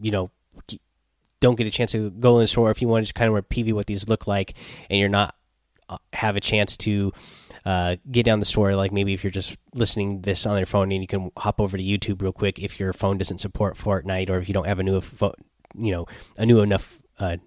you 0.00 0.10
know, 0.10 0.30
don't 1.40 1.56
get 1.56 1.66
a 1.66 1.70
chance 1.70 1.92
to 1.92 2.10
go 2.10 2.38
in 2.38 2.44
the 2.44 2.46
store, 2.46 2.70
if 2.70 2.80
you 2.80 2.88
want 2.88 3.02
to 3.02 3.04
just 3.04 3.14
kind 3.14 3.34
of 3.34 3.48
preview 3.50 3.74
what 3.74 3.86
these 3.86 4.08
look 4.08 4.26
like, 4.26 4.54
and 4.88 4.98
you're 4.98 5.10
not 5.10 5.34
uh, 5.90 5.98
have 6.14 6.36
a 6.36 6.40
chance 6.40 6.74
to 6.78 7.12
uh, 7.66 7.96
get 8.10 8.24
down 8.24 8.38
the 8.38 8.46
store, 8.46 8.74
like 8.74 8.92
maybe 8.92 9.12
if 9.12 9.22
you're 9.22 9.30
just 9.30 9.56
listening 9.74 10.22
this 10.22 10.46
on 10.46 10.56
your 10.56 10.66
phone 10.66 10.90
and 10.90 11.02
you 11.02 11.06
can 11.06 11.30
hop 11.36 11.60
over 11.60 11.76
to 11.76 11.82
YouTube 11.82 12.22
real 12.22 12.32
quick 12.32 12.58
if 12.58 12.80
your 12.80 12.94
phone 12.94 13.18
doesn't 13.18 13.40
support 13.40 13.76
Fortnite 13.76 14.30
or 14.30 14.38
if 14.38 14.48
you 14.48 14.54
don't 14.54 14.66
have 14.66 14.78
a 14.78 14.82
new 14.82 15.02
phone, 15.02 15.34
you 15.76 15.90
know, 15.92 16.06
a 16.38 16.46
new 16.46 16.60
enough 16.60 16.98
a, 17.18 17.38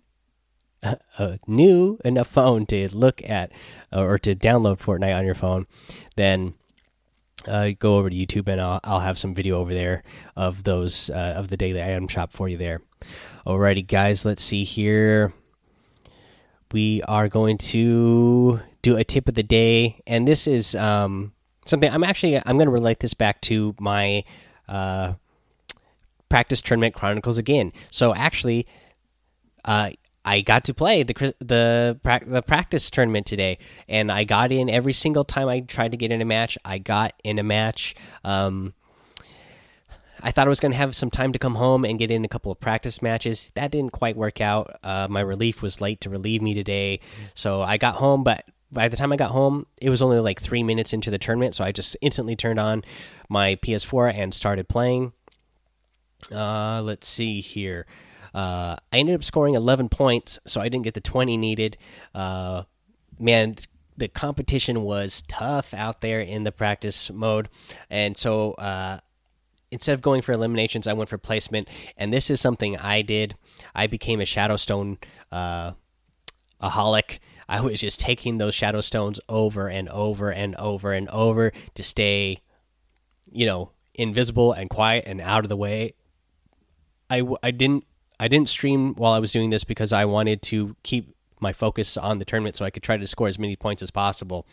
new 1.47 1.99
enough 2.05 2.27
phone 2.27 2.65
to 2.67 2.93
look 2.95 3.21
at 3.27 3.51
or 3.91 4.17
to 4.19 4.35
download 4.35 4.79
Fortnite 4.79 5.17
on 5.17 5.25
your 5.25 5.35
phone, 5.35 5.67
then 6.15 6.53
uh, 7.47 7.71
go 7.77 7.97
over 7.97 8.09
to 8.09 8.15
YouTube 8.15 8.47
and 8.47 8.59
I'll, 8.61 8.79
I'll 8.83 8.99
have 8.99 9.17
some 9.17 9.33
video 9.33 9.59
over 9.59 9.73
there 9.73 10.03
of 10.35 10.63
those 10.63 11.09
uh, 11.09 11.33
of 11.35 11.49
the 11.49 11.57
daily 11.57 11.81
item 11.81 12.07
shop 12.07 12.31
for 12.31 12.49
you 12.49 12.57
there. 12.57 12.81
Alrighty, 13.45 13.87
guys, 13.87 14.25
let's 14.25 14.43
see 14.43 14.63
here. 14.63 15.33
We 16.71 17.01
are 17.03 17.27
going 17.27 17.57
to 17.57 18.59
do 18.81 18.95
a 18.95 19.03
tip 19.03 19.27
of 19.27 19.33
the 19.33 19.43
day, 19.43 20.01
and 20.05 20.27
this 20.27 20.45
is 20.45 20.75
um, 20.75 21.33
something 21.65 21.91
I'm 21.91 22.03
actually 22.03 22.37
I'm 22.37 22.57
going 22.57 22.67
to 22.67 22.71
relate 22.71 22.99
this 22.99 23.13
back 23.13 23.41
to 23.41 23.75
my 23.79 24.23
uh, 24.67 25.13
practice 26.29 26.61
tournament 26.61 26.93
chronicles 26.93 27.37
again. 27.37 27.71
So 27.89 28.13
actually, 28.13 28.67
uh, 29.65 29.91
I 30.25 30.41
got 30.41 30.65
to 30.65 30.73
play 30.73 31.03
the 31.03 31.33
the 31.39 31.99
the 32.25 32.41
practice 32.41 32.89
tournament 32.91 33.25
today, 33.25 33.57
and 33.87 34.11
I 34.11 34.25
got 34.25 34.51
in 34.51 34.69
every 34.69 34.93
single 34.93 35.23
time 35.23 35.47
I 35.47 35.61
tried 35.61 35.91
to 35.91 35.97
get 35.97 36.11
in 36.11 36.21
a 36.21 36.25
match. 36.25 36.57
I 36.65 36.77
got 36.77 37.13
in 37.23 37.39
a 37.39 37.43
match. 37.43 37.95
Um, 38.23 38.73
I 40.21 40.31
thought 40.31 40.47
I 40.47 40.49
was 40.49 40.59
going 40.59 40.73
to 40.73 40.77
have 40.77 40.95
some 40.95 41.09
time 41.09 41.31
to 41.31 41.39
come 41.39 41.55
home 41.55 41.85
and 41.85 41.97
get 41.97 42.11
in 42.11 42.25
a 42.25 42.27
couple 42.27 42.51
of 42.51 42.59
practice 42.59 43.01
matches. 43.01 43.51
That 43.55 43.71
didn't 43.71 43.91
quite 43.91 44.17
work 44.17 44.41
out. 44.41 44.77
Uh, 44.83 45.07
my 45.09 45.21
relief 45.21 45.61
was 45.61 45.79
late 45.79 46.01
to 46.01 46.09
relieve 46.09 46.41
me 46.41 46.53
today, 46.53 46.99
so 47.35 47.61
I 47.61 47.77
got 47.77 47.95
home. 47.95 48.23
But 48.23 48.43
by 48.71 48.89
the 48.89 48.97
time 48.97 49.11
I 49.11 49.15
got 49.15 49.31
home, 49.31 49.65
it 49.81 49.89
was 49.89 50.01
only 50.01 50.19
like 50.19 50.41
three 50.41 50.63
minutes 50.63 50.91
into 50.91 51.09
the 51.09 51.17
tournament, 51.17 51.55
so 51.55 51.63
I 51.63 51.71
just 51.71 51.95
instantly 52.01 52.35
turned 52.35 52.59
on 52.59 52.83
my 53.29 53.55
PS4 53.55 54.13
and 54.13 54.33
started 54.33 54.67
playing. 54.67 55.13
Uh, 56.31 56.81
let's 56.83 57.07
see 57.07 57.39
here. 57.39 57.85
Uh, 58.33 58.75
I 58.91 58.97
ended 58.97 59.15
up 59.15 59.23
scoring 59.23 59.55
11 59.55 59.89
points, 59.89 60.39
so 60.45 60.61
I 60.61 60.69
didn't 60.69 60.83
get 60.83 60.93
the 60.93 61.01
20 61.01 61.37
needed. 61.37 61.77
Uh, 62.13 62.63
man, 63.19 63.55
the 63.97 64.07
competition 64.07 64.83
was 64.83 65.23
tough 65.27 65.73
out 65.73 66.01
there 66.01 66.21
in 66.21 66.43
the 66.43 66.51
practice 66.51 67.09
mode, 67.09 67.49
and 67.89 68.15
so 68.15 68.53
uh, 68.53 68.99
instead 69.71 69.93
of 69.93 70.01
going 70.01 70.21
for 70.21 70.31
eliminations, 70.31 70.87
I 70.87 70.93
went 70.93 71.09
for 71.09 71.17
placement. 71.17 71.67
And 71.97 72.13
this 72.13 72.29
is 72.29 72.41
something 72.41 72.77
I 72.77 73.01
did. 73.01 73.35
I 73.75 73.87
became 73.87 74.21
a 74.21 74.25
Shadowstone 74.25 74.97
uh, 75.31 75.71
aholic. 76.61 77.19
I 77.47 77.61
was 77.61 77.81
just 77.81 77.99
taking 77.99 78.37
those 78.37 78.53
shadow 78.53 78.81
stones 78.81 79.19
over 79.27 79.67
and 79.67 79.89
over 79.89 80.31
and 80.31 80.55
over 80.55 80.93
and 80.93 81.09
over 81.09 81.51
to 81.75 81.83
stay, 81.83 82.41
you 83.31 83.45
know, 83.45 83.71
invisible 83.95 84.53
and 84.53 84.69
quiet 84.69 85.05
and 85.07 85.19
out 85.19 85.45
of 85.45 85.49
the 85.49 85.57
way. 85.57 85.93
I, 87.09 87.23
I 87.41 87.51
didn't 87.51 87.85
I 88.19 88.27
didn't 88.27 88.49
stream 88.49 88.95
while 88.95 89.13
I 89.13 89.19
was 89.19 89.31
doing 89.31 89.49
this 89.49 89.63
because 89.63 89.93
I 89.93 90.05
wanted 90.05 90.41
to 90.43 90.75
keep 90.83 91.15
my 91.39 91.53
focus 91.53 91.95
on 91.97 92.19
the 92.19 92.25
tournament 92.25 92.55
so 92.55 92.65
I 92.65 92.69
could 92.69 92.83
try 92.83 92.97
to 92.97 93.07
score 93.07 93.27
as 93.27 93.39
many 93.39 93.55
points 93.55 93.81
as 93.81 93.91
possible. 93.91 94.45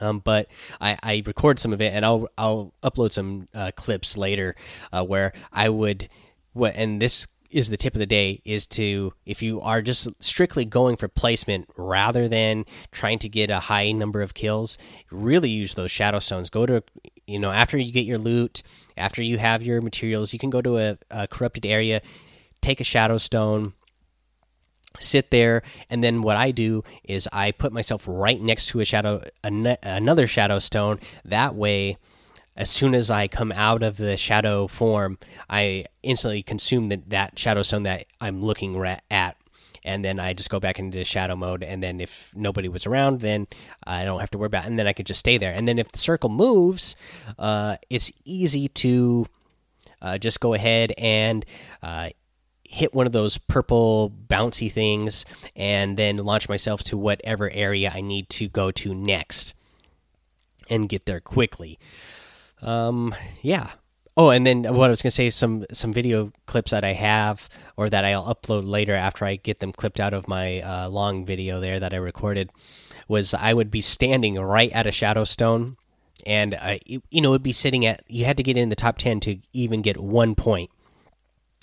Um, 0.00 0.20
but 0.20 0.48
I, 0.80 0.96
I 1.02 1.22
record 1.26 1.58
some 1.58 1.72
of 1.72 1.80
it 1.80 1.92
and 1.92 2.06
I'll 2.06 2.28
I'll 2.38 2.72
upload 2.82 3.12
some 3.12 3.48
uh, 3.52 3.72
clips 3.74 4.16
later 4.16 4.54
uh, 4.92 5.04
where 5.04 5.32
I 5.52 5.68
would 5.68 6.08
what 6.52 6.74
and 6.76 7.02
this 7.02 7.26
is 7.50 7.68
the 7.68 7.76
tip 7.76 7.94
of 7.94 7.98
the 7.98 8.06
day 8.06 8.40
is 8.44 8.66
to 8.66 9.12
if 9.26 9.42
you 9.42 9.60
are 9.60 9.82
just 9.82 10.08
strictly 10.20 10.64
going 10.64 10.96
for 10.96 11.08
placement 11.08 11.68
rather 11.76 12.28
than 12.28 12.64
trying 12.92 13.18
to 13.18 13.28
get 13.28 13.50
a 13.50 13.60
high 13.60 13.92
number 13.92 14.22
of 14.22 14.34
kills 14.34 14.78
really 15.10 15.50
use 15.50 15.74
those 15.74 15.90
shadow 15.90 16.18
stones. 16.18 16.50
Go 16.50 16.66
to 16.66 16.82
you 17.26 17.38
know 17.38 17.50
after 17.50 17.76
you 17.76 17.92
get 17.92 18.06
your 18.06 18.18
loot 18.18 18.62
after 18.96 19.22
you 19.22 19.38
have 19.38 19.62
your 19.62 19.80
materials, 19.80 20.32
you 20.32 20.38
can 20.38 20.50
go 20.50 20.60
to 20.60 20.78
a, 20.78 20.98
a 21.10 21.26
corrupted 21.26 21.64
area, 21.64 22.02
take 22.60 22.80
a 22.80 22.84
shadow 22.84 23.18
stone, 23.18 23.72
sit 24.98 25.30
there 25.30 25.62
and 25.88 26.02
then 26.02 26.20
what 26.20 26.36
i 26.36 26.50
do 26.50 26.82
is 27.04 27.28
i 27.32 27.52
put 27.52 27.72
myself 27.72 28.04
right 28.08 28.40
next 28.40 28.66
to 28.66 28.80
a 28.80 28.84
shadow 28.84 29.22
an 29.44 29.76
another 29.82 30.26
shadow 30.26 30.58
stone. 30.58 30.98
That 31.24 31.54
way 31.54 31.96
as 32.56 32.70
soon 32.70 32.94
as 32.94 33.10
i 33.10 33.26
come 33.28 33.52
out 33.52 33.82
of 33.82 33.96
the 33.96 34.16
shadow 34.16 34.66
form 34.66 35.18
i 35.48 35.84
instantly 36.02 36.42
consume 36.42 36.88
the, 36.88 37.00
that 37.06 37.38
shadow 37.38 37.62
stone 37.62 37.82
that 37.82 38.06
i'm 38.20 38.40
looking 38.40 38.76
at 39.10 39.36
and 39.84 40.04
then 40.04 40.20
I 40.20 40.34
just 40.34 40.50
go 40.50 40.60
back 40.60 40.78
into 40.78 41.02
shadow 41.04 41.36
mode. 41.36 41.62
And 41.62 41.82
then 41.82 42.00
if 42.00 42.30
nobody 42.34 42.68
was 42.68 42.86
around, 42.86 43.20
then 43.20 43.46
I 43.84 44.04
don't 44.04 44.20
have 44.20 44.30
to 44.32 44.38
worry 44.38 44.48
about. 44.48 44.64
It. 44.64 44.68
And 44.68 44.78
then 44.78 44.86
I 44.86 44.92
could 44.92 45.06
just 45.06 45.20
stay 45.20 45.38
there. 45.38 45.52
And 45.52 45.66
then 45.66 45.78
if 45.78 45.90
the 45.92 45.98
circle 45.98 46.28
moves, 46.28 46.96
uh, 47.38 47.76
it's 47.88 48.12
easy 48.24 48.68
to 48.68 49.26
uh, 50.02 50.18
just 50.18 50.40
go 50.40 50.54
ahead 50.54 50.92
and 50.98 51.44
uh, 51.82 52.10
hit 52.64 52.94
one 52.94 53.06
of 53.06 53.12
those 53.12 53.38
purple 53.38 54.12
bouncy 54.28 54.70
things, 54.70 55.24
and 55.56 55.96
then 55.96 56.18
launch 56.18 56.48
myself 56.48 56.84
to 56.84 56.96
whatever 56.96 57.50
area 57.50 57.90
I 57.92 58.00
need 58.00 58.28
to 58.30 58.48
go 58.48 58.70
to 58.70 58.94
next, 58.94 59.54
and 60.68 60.88
get 60.88 61.04
there 61.04 61.20
quickly. 61.20 61.78
Um, 62.62 63.14
yeah. 63.42 63.70
Oh, 64.16 64.30
and 64.30 64.46
then 64.46 64.62
what 64.74 64.86
I 64.86 64.90
was 64.90 65.02
going 65.02 65.10
to 65.10 65.14
say 65.14 65.30
some 65.30 65.64
some 65.72 65.92
video 65.92 66.32
clips 66.46 66.72
that 66.72 66.84
I 66.84 66.92
have 66.92 67.48
or 67.76 67.88
that 67.88 68.04
I'll 68.04 68.34
upload 68.34 68.68
later 68.68 68.94
after 68.94 69.24
I 69.24 69.36
get 69.36 69.60
them 69.60 69.72
clipped 69.72 70.00
out 70.00 70.12
of 70.12 70.28
my 70.28 70.60
uh, 70.60 70.88
long 70.88 71.24
video 71.24 71.60
there 71.60 71.80
that 71.80 71.94
I 71.94 71.96
recorded 71.96 72.50
was 73.08 73.34
I 73.34 73.54
would 73.54 73.70
be 73.70 73.80
standing 73.80 74.34
right 74.34 74.70
at 74.72 74.86
a 74.86 74.92
shadow 74.92 75.24
stone 75.24 75.76
and 76.26 76.54
uh, 76.54 76.78
you, 76.84 77.20
know 77.20 77.30
it'd 77.30 77.42
be 77.42 77.52
sitting 77.52 77.86
at 77.86 78.02
you 78.08 78.24
had 78.24 78.36
to 78.36 78.42
get 78.42 78.56
in 78.56 78.68
the 78.68 78.76
top 78.76 78.98
10 78.98 79.20
to 79.20 79.38
even 79.52 79.82
get 79.82 79.96
one 79.96 80.34
point 80.34 80.70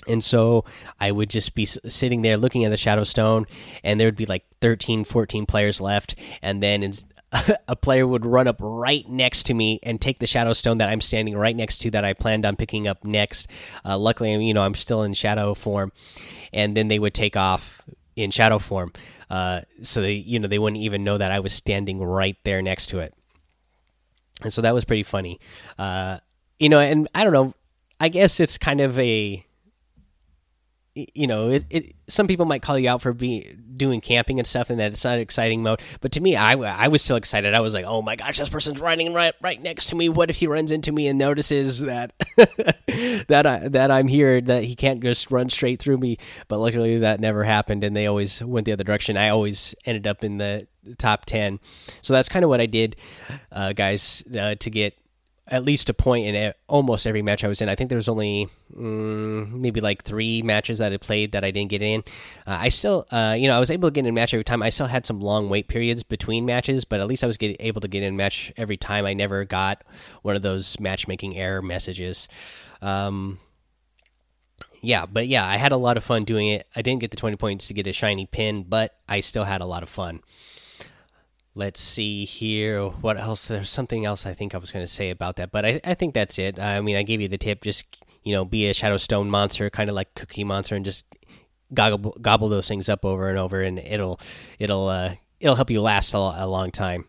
and 0.08 0.24
so 0.24 0.66
i 1.00 1.12
would 1.12 1.30
just 1.30 1.54
be 1.56 1.66
sitting 1.66 2.22
there 2.22 2.38
looking 2.38 2.66
at 2.66 2.70
the 2.70 2.78
shadow 2.78 3.04
stone 3.04 3.46
and 3.84 4.00
there 4.00 4.08
would 4.08 4.16
be 4.16 4.26
like 4.26 4.46
13 4.62 5.04
14 5.04 5.46
players 5.46 5.82
left 5.82 6.16
and 6.42 6.62
then 6.62 6.92
a 7.68 7.76
player 7.76 8.08
would 8.08 8.26
run 8.26 8.48
up 8.48 8.58
right 8.60 9.08
next 9.10 9.44
to 9.44 9.54
me 9.54 9.80
and 9.84 10.00
take 10.00 10.20
the 10.20 10.28
shadow 10.28 10.54
stone 10.54 10.78
that 10.78 10.90
I'm 10.90 11.02
standing 11.02 11.36
right 11.38 11.56
next 11.56 11.80
to 11.80 11.92
that 11.92 12.06
I 12.06 12.14
planned 12.14 12.46
on 12.46 12.56
picking 12.56 12.88
up 12.88 13.04
next. 13.04 13.50
Uh, 13.84 13.98
luckily, 13.98 14.34
you 14.46 14.54
know, 14.54 14.62
I'm 14.62 14.76
still 14.76 15.04
in 15.04 15.14
shadow 15.14 15.54
form, 15.54 15.92
and 16.54 16.76
then 16.76 16.88
they 16.88 17.00
would 17.00 17.14
take 17.14 17.36
off 17.36 17.82
in 18.16 18.32
shadow 18.32 18.60
form, 18.60 18.92
uh, 19.30 19.62
so 19.82 20.02
they, 20.02 20.14
you 20.14 20.40
know, 20.40 20.48
they 20.48 20.60
wouldn't 20.60 20.82
even 20.82 21.04
know 21.04 21.18
that 21.18 21.32
I 21.32 21.40
was 21.40 21.54
standing 21.54 22.00
right 22.00 22.38
there 22.44 22.62
next 22.62 22.88
to 22.88 23.00
it. 23.00 23.14
And 24.42 24.54
so 24.54 24.62
that 24.62 24.74
was 24.74 24.86
pretty 24.86 25.04
funny, 25.04 25.40
uh, 25.78 26.20
you 26.60 26.70
know. 26.70 26.80
And 26.80 27.08
I 27.14 27.24
don't 27.24 27.34
know, 27.34 27.54
I 28.00 28.10
guess 28.10 28.40
it's 28.40 28.58
kind 28.58 28.82
of 28.82 28.98
a 29.00 29.46
you 31.14 31.28
know, 31.28 31.50
it, 31.50 31.66
it, 31.70 31.96
some 32.08 32.28
people 32.28 32.46
might 32.46 32.62
call 32.62 32.80
you 32.80 32.90
out 32.90 33.02
for 33.02 33.14
being 33.14 33.64
doing 33.76 34.02
camping 34.02 34.40
and 34.40 34.48
stuff, 34.48 34.70
and 34.70 34.80
that 34.80 34.92
it's 34.92 35.04
not 35.04 35.20
exciting 35.20 35.62
mode. 35.62 35.82
But 36.02 36.12
to 36.14 36.22
me, 36.22 36.36
I, 36.36 36.54
I 36.54 36.88
was 36.88 37.04
still 37.04 37.18
excited. 37.18 37.54
I 37.54 37.60
was 37.60 37.74
like, 37.74 37.86
oh 37.86 38.02
my 38.02 38.16
gosh, 38.16 38.40
this 38.40 38.50
person's 38.50 38.80
riding 38.80 39.14
right 39.14 39.34
right 39.42 39.62
next 39.62 39.88
to 39.88 39.96
me. 39.96 40.10
What 40.10 40.30
if 40.30 40.38
he 40.38 40.48
runs 40.48 40.72
into 40.72 40.92
me 40.92 41.08
and 41.08 41.20
notices 41.20 41.82
that 41.82 42.14
that 43.28 43.46
I 43.46 43.68
that 43.68 43.92
I'm 43.92 44.08
here, 44.08 44.42
that 44.42 44.64
he 44.64 44.76
can't 44.76 45.02
just 45.02 45.30
run 45.30 45.50
straight 45.50 45.82
through 45.82 45.98
me? 45.98 46.18
But 46.48 46.60
luckily, 46.60 47.00
that 47.00 47.20
never 47.20 47.44
happened, 47.44 47.84
and 47.84 47.96
they 47.96 48.08
always 48.08 48.42
went 48.44 48.66
the 48.66 48.74
other 48.74 48.84
direction. 48.84 49.18
I 49.18 49.30
always 49.30 49.76
ended 49.86 50.08
up 50.08 50.24
in 50.24 50.38
the 50.38 50.68
top 50.98 51.26
ten. 51.26 51.60
So 52.02 52.14
that's 52.14 52.30
kind 52.30 52.44
of 52.44 52.50
what 52.50 52.62
I 52.62 52.66
did, 52.66 52.96
uh, 53.52 53.74
guys, 53.74 54.24
uh, 54.38 54.56
to 54.56 54.70
get 54.70 54.96
at 55.50 55.64
least 55.64 55.90
a 55.90 55.94
point 55.94 56.28
in 56.28 56.54
almost 56.68 57.08
every 57.08 57.22
match 57.22 57.44
I 57.44 57.48
was 57.48 57.62
in. 57.62 57.70
I 57.70 57.76
think 57.76 57.90
there 57.90 57.98
was 57.98 58.10
only 58.10 58.50
mm, 58.76 59.52
maybe 59.52 59.80
like 59.80 60.04
three 60.04 60.42
matches 60.42 60.80
that 60.80 60.92
I 60.92 60.98
played 60.98 61.32
that 61.32 61.44
I 61.44 61.52
didn't 61.52 61.70
get 61.70 61.82
in. 61.82 62.02
Uh, 62.46 62.58
I 62.60 62.70
still, 62.70 63.06
uh, 63.12 63.36
you 63.38 63.48
know, 63.48 63.56
I 63.56 63.60
was 63.60 63.72
able 63.72 63.90
to 63.90 63.94
get 63.94 64.02
in 64.02 64.10
a 64.10 64.12
match 64.12 64.34
every 64.34 64.44
time. 64.44 64.62
I 64.62 64.70
still 64.70 64.88
had 64.88 65.06
some 65.06 65.22
long 65.22 65.50
wait 65.50 65.68
periods 65.68 66.04
between 66.04 66.46
matches, 66.46 66.84
but 66.84 67.00
at 67.00 67.08
least 67.08 67.24
I 67.24 67.28
was 67.28 67.38
get, 67.38 67.56
able 67.60 67.82
to 67.82 67.88
get 67.88 68.04
in 68.04 68.14
a 68.14 68.18
match 68.18 68.52
every 68.58 68.78
time. 68.78 69.06
I 69.06 69.14
never 69.14 69.46
got 69.46 69.84
one 70.22 70.36
of 70.36 70.42
those 70.42 70.80
matchmaking 70.80 71.38
error 71.38 71.62
messages. 71.62 72.28
Um, 72.82 73.40
yeah, 74.82 75.06
but 75.06 75.28
yeah, 75.28 75.46
I 75.46 75.58
had 75.58 75.72
a 75.72 75.78
lot 75.78 75.98
of 75.98 76.04
fun 76.04 76.26
doing 76.26 76.50
it. 76.50 76.68
I 76.76 76.82
didn't 76.82 77.02
get 77.02 77.12
the 77.12 77.18
20 77.18 77.38
points 77.38 77.68
to 77.68 77.74
get 77.74 77.88
a 77.88 77.94
shiny 77.94 78.26
pin, 78.26 78.64
but 78.68 78.96
I 79.08 79.22
still 79.22 79.46
had 79.46 79.62
a 79.62 79.66
lot 79.66 79.84
of 79.84 79.90
fun. 79.90 80.22
Let's 81.58 81.82
see 81.82 82.24
here. 82.24 82.86
What 82.86 83.18
else? 83.18 83.48
There's 83.48 83.72
something 83.72 84.06
else 84.06 84.28
I 84.28 84.36
think 84.36 84.54
I 84.54 84.60
was 84.60 84.70
going 84.70 84.86
to 84.86 84.92
say 84.92 85.10
about 85.10 85.38
that, 85.38 85.52
but 85.52 85.66
I, 85.66 85.82
I 85.84 85.96
think 85.96 86.14
that's 86.14 86.38
it. 86.38 86.60
I 86.60 86.82
mean, 86.82 86.96
I 86.96 87.02
gave 87.02 87.20
you 87.20 87.28
the 87.28 87.40
tip. 87.40 87.64
Just 87.64 87.84
you 88.24 88.32
know, 88.32 88.46
be 88.46 88.70
a 88.70 88.76
Shadow 88.76 88.98
Stone 88.98 89.32
monster, 89.32 89.68
kind 89.72 89.90
of 89.90 89.96
like 89.96 90.14
Cookie 90.14 90.44
Monster, 90.44 90.76
and 90.76 90.86
just 90.86 91.08
gobble 91.74 92.16
gobble 92.22 92.50
those 92.50 92.68
things 92.68 92.90
up 92.90 93.04
over 93.04 93.28
and 93.28 93.40
over, 93.40 93.60
and 93.60 93.80
it'll 93.80 94.20
it'll 94.60 94.88
uh, 94.88 95.16
it'll 95.40 95.56
help 95.56 95.72
you 95.72 95.82
last 95.82 96.14
a, 96.14 96.18
a 96.18 96.46
long 96.46 96.70
time. 96.70 97.06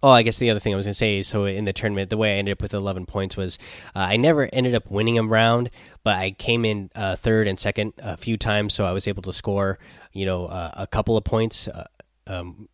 Oh, 0.00 0.10
I 0.10 0.22
guess 0.22 0.38
the 0.38 0.50
other 0.50 0.60
thing 0.60 0.72
I 0.72 0.76
was 0.76 0.86
going 0.86 0.92
to 0.92 0.98
say 0.98 1.18
is 1.18 1.26
so 1.26 1.44
in 1.44 1.64
the 1.64 1.72
tournament, 1.72 2.08
the 2.08 2.16
way 2.16 2.36
I 2.36 2.38
ended 2.38 2.52
up 2.52 2.62
with 2.62 2.72
11 2.72 3.06
points 3.06 3.36
was 3.36 3.58
uh, 3.96 4.00
I 4.00 4.16
never 4.16 4.48
ended 4.52 4.76
up 4.76 4.88
winning 4.90 5.18
a 5.18 5.24
round, 5.24 5.70
but 6.04 6.16
I 6.16 6.30
came 6.32 6.64
in 6.64 6.90
uh, 6.94 7.16
third 7.16 7.48
and 7.48 7.58
second 7.58 7.94
a 7.98 8.16
few 8.16 8.36
times, 8.36 8.74
so 8.74 8.84
I 8.84 8.92
was 8.92 9.08
able 9.08 9.22
to 9.22 9.32
score, 9.32 9.78
you 10.12 10.24
know, 10.24 10.46
uh, 10.46 10.70
a 10.74 10.86
couple 10.86 11.16
of 11.16 11.24
points 11.24 11.68
uh, 11.68 11.84
um, 12.28 12.68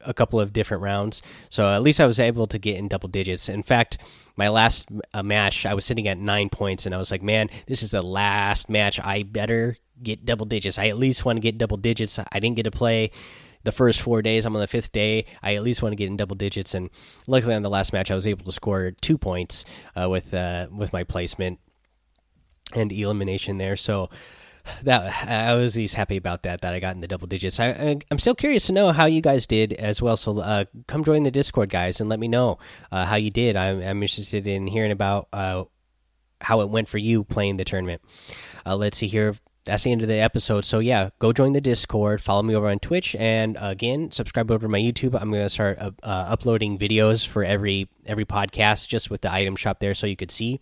a 0.00 0.14
couple 0.14 0.40
of 0.40 0.52
different 0.52 0.82
rounds. 0.82 1.22
So 1.50 1.68
at 1.68 1.82
least 1.82 2.00
I 2.00 2.06
was 2.06 2.20
able 2.20 2.46
to 2.48 2.58
get 2.58 2.76
in 2.76 2.88
double 2.88 3.08
digits. 3.08 3.48
In 3.48 3.62
fact, 3.62 3.98
my 4.36 4.48
last 4.48 4.88
uh, 5.12 5.22
match, 5.22 5.66
I 5.66 5.74
was 5.74 5.84
sitting 5.84 6.08
at 6.08 6.18
nine 6.18 6.48
points, 6.48 6.86
and 6.86 6.94
I 6.94 6.98
was 6.98 7.10
like, 7.10 7.22
man, 7.22 7.48
this 7.66 7.82
is 7.82 7.92
the 7.92 8.02
last 8.02 8.68
match. 8.68 9.00
I 9.00 9.22
better 9.22 9.76
get 10.02 10.24
double 10.24 10.46
digits. 10.46 10.78
I 10.78 10.88
at 10.88 10.98
least 10.98 11.24
want 11.24 11.36
to 11.36 11.40
get 11.40 11.58
double 11.58 11.76
digits. 11.76 12.18
I 12.18 12.40
didn't 12.40 12.56
get 12.56 12.64
to 12.64 12.70
play 12.70 13.10
the 13.62 13.72
first 13.72 14.02
four 14.02 14.22
days. 14.22 14.44
I'm 14.44 14.54
on 14.54 14.60
the 14.60 14.66
fifth 14.68 14.92
day. 14.92 15.26
I 15.42 15.54
at 15.54 15.62
least 15.62 15.82
want 15.82 15.92
to 15.92 15.96
get 15.96 16.08
in 16.08 16.16
double 16.16 16.36
digits, 16.36 16.74
and 16.74 16.90
luckily 17.26 17.54
on 17.54 17.62
the 17.62 17.70
last 17.70 17.92
match, 17.92 18.10
I 18.10 18.14
was 18.14 18.26
able 18.26 18.44
to 18.44 18.52
score 18.52 18.90
two 19.00 19.18
points 19.18 19.64
uh, 20.00 20.08
with 20.08 20.34
uh, 20.34 20.66
with 20.70 20.92
my 20.92 21.04
placement 21.04 21.60
and 22.74 22.92
elimination 22.92 23.58
there. 23.58 23.76
So 23.76 24.10
that 24.82 25.28
I 25.28 25.54
was 25.54 25.74
just 25.74 25.94
happy 25.94 26.16
about 26.16 26.42
that 26.42 26.60
that 26.62 26.74
I 26.74 26.80
got 26.80 26.94
in 26.94 27.00
the 27.00 27.08
double 27.08 27.26
digits. 27.26 27.60
I, 27.60 27.98
am 28.10 28.18
still 28.18 28.34
curious 28.34 28.66
to 28.66 28.72
know 28.72 28.92
how 28.92 29.06
you 29.06 29.20
guys 29.20 29.46
did 29.46 29.72
as 29.74 30.00
well. 30.00 30.16
So 30.16 30.38
uh, 30.38 30.64
come 30.86 31.04
join 31.04 31.22
the 31.22 31.30
Discord, 31.30 31.70
guys, 31.70 32.00
and 32.00 32.08
let 32.08 32.18
me 32.18 32.28
know 32.28 32.58
uh, 32.90 33.04
how 33.04 33.16
you 33.16 33.30
did. 33.30 33.56
I'm, 33.56 33.80
I'm 33.82 34.02
interested 34.02 34.46
in 34.46 34.66
hearing 34.66 34.92
about 34.92 35.28
uh, 35.32 35.64
how 36.40 36.60
it 36.60 36.70
went 36.70 36.88
for 36.88 36.98
you 36.98 37.24
playing 37.24 37.56
the 37.56 37.64
tournament. 37.64 38.02
Uh, 38.64 38.76
let's 38.76 38.98
see 38.98 39.08
here. 39.08 39.36
That's 39.64 39.82
the 39.82 39.92
end 39.92 40.02
of 40.02 40.08
the 40.08 40.14
episode. 40.14 40.66
So 40.66 40.78
yeah, 40.78 41.08
go 41.18 41.32
join 41.32 41.52
the 41.52 41.60
Discord. 41.60 42.20
Follow 42.20 42.42
me 42.42 42.54
over 42.54 42.68
on 42.68 42.78
Twitch, 42.78 43.14
and 43.14 43.56
again, 43.58 44.10
subscribe 44.10 44.50
over 44.50 44.66
to 44.66 44.68
my 44.68 44.78
YouTube. 44.78 45.18
I'm 45.18 45.30
going 45.30 45.42
to 45.42 45.48
start 45.48 45.78
uh, 45.78 45.92
uh, 46.02 46.26
uploading 46.28 46.78
videos 46.78 47.26
for 47.26 47.42
every 47.42 47.88
every 48.04 48.26
podcast, 48.26 48.88
just 48.88 49.08
with 49.08 49.22
the 49.22 49.32
item 49.32 49.56
shop 49.56 49.80
there, 49.80 49.94
so 49.94 50.06
you 50.06 50.16
could 50.16 50.30
see. 50.30 50.60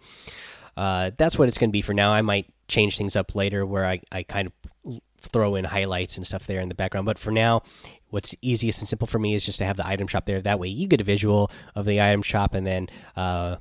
that's 0.77 1.37
what 1.37 1.49
it's 1.49 1.59
going 1.59 1.71
to 1.71 1.73
be 1.73 1.83
for 1.83 1.95
now. 1.95 2.13
I 2.13 2.23
might 2.23 2.47
change 2.73 2.97
things 2.97 3.15
up 3.15 3.35
later 3.35 3.65
where 3.67 3.87
I, 3.87 4.01
I 4.11 4.23
kind 4.23 4.49
of 4.49 5.01
throw 5.21 5.55
in 5.55 5.65
highlights 5.65 6.17
and 6.17 6.27
stuff 6.27 6.47
there 6.47 6.61
in 6.61 6.69
the 6.69 6.75
background. 6.75 7.07
But 7.07 7.19
for 7.19 7.31
now, 7.31 7.63
what's 8.11 8.35
easiest 8.43 8.81
and 8.81 8.89
simple 8.89 9.07
for 9.07 9.19
me 9.19 9.35
is 9.35 9.45
just 9.45 9.59
to 9.59 9.65
have 9.65 9.77
the 9.77 9.87
item 9.87 10.07
shop 10.07 10.27
there. 10.27 10.41
That 10.41 10.59
way 10.59 10.69
you 10.69 10.89
get 10.89 11.01
a 11.01 11.05
visual 11.05 11.51
of 11.75 11.85
the 11.85 12.01
item 12.01 12.23
shop 12.23 12.55
and 12.55 12.67
then, 12.67 12.89
uh, 13.15 13.57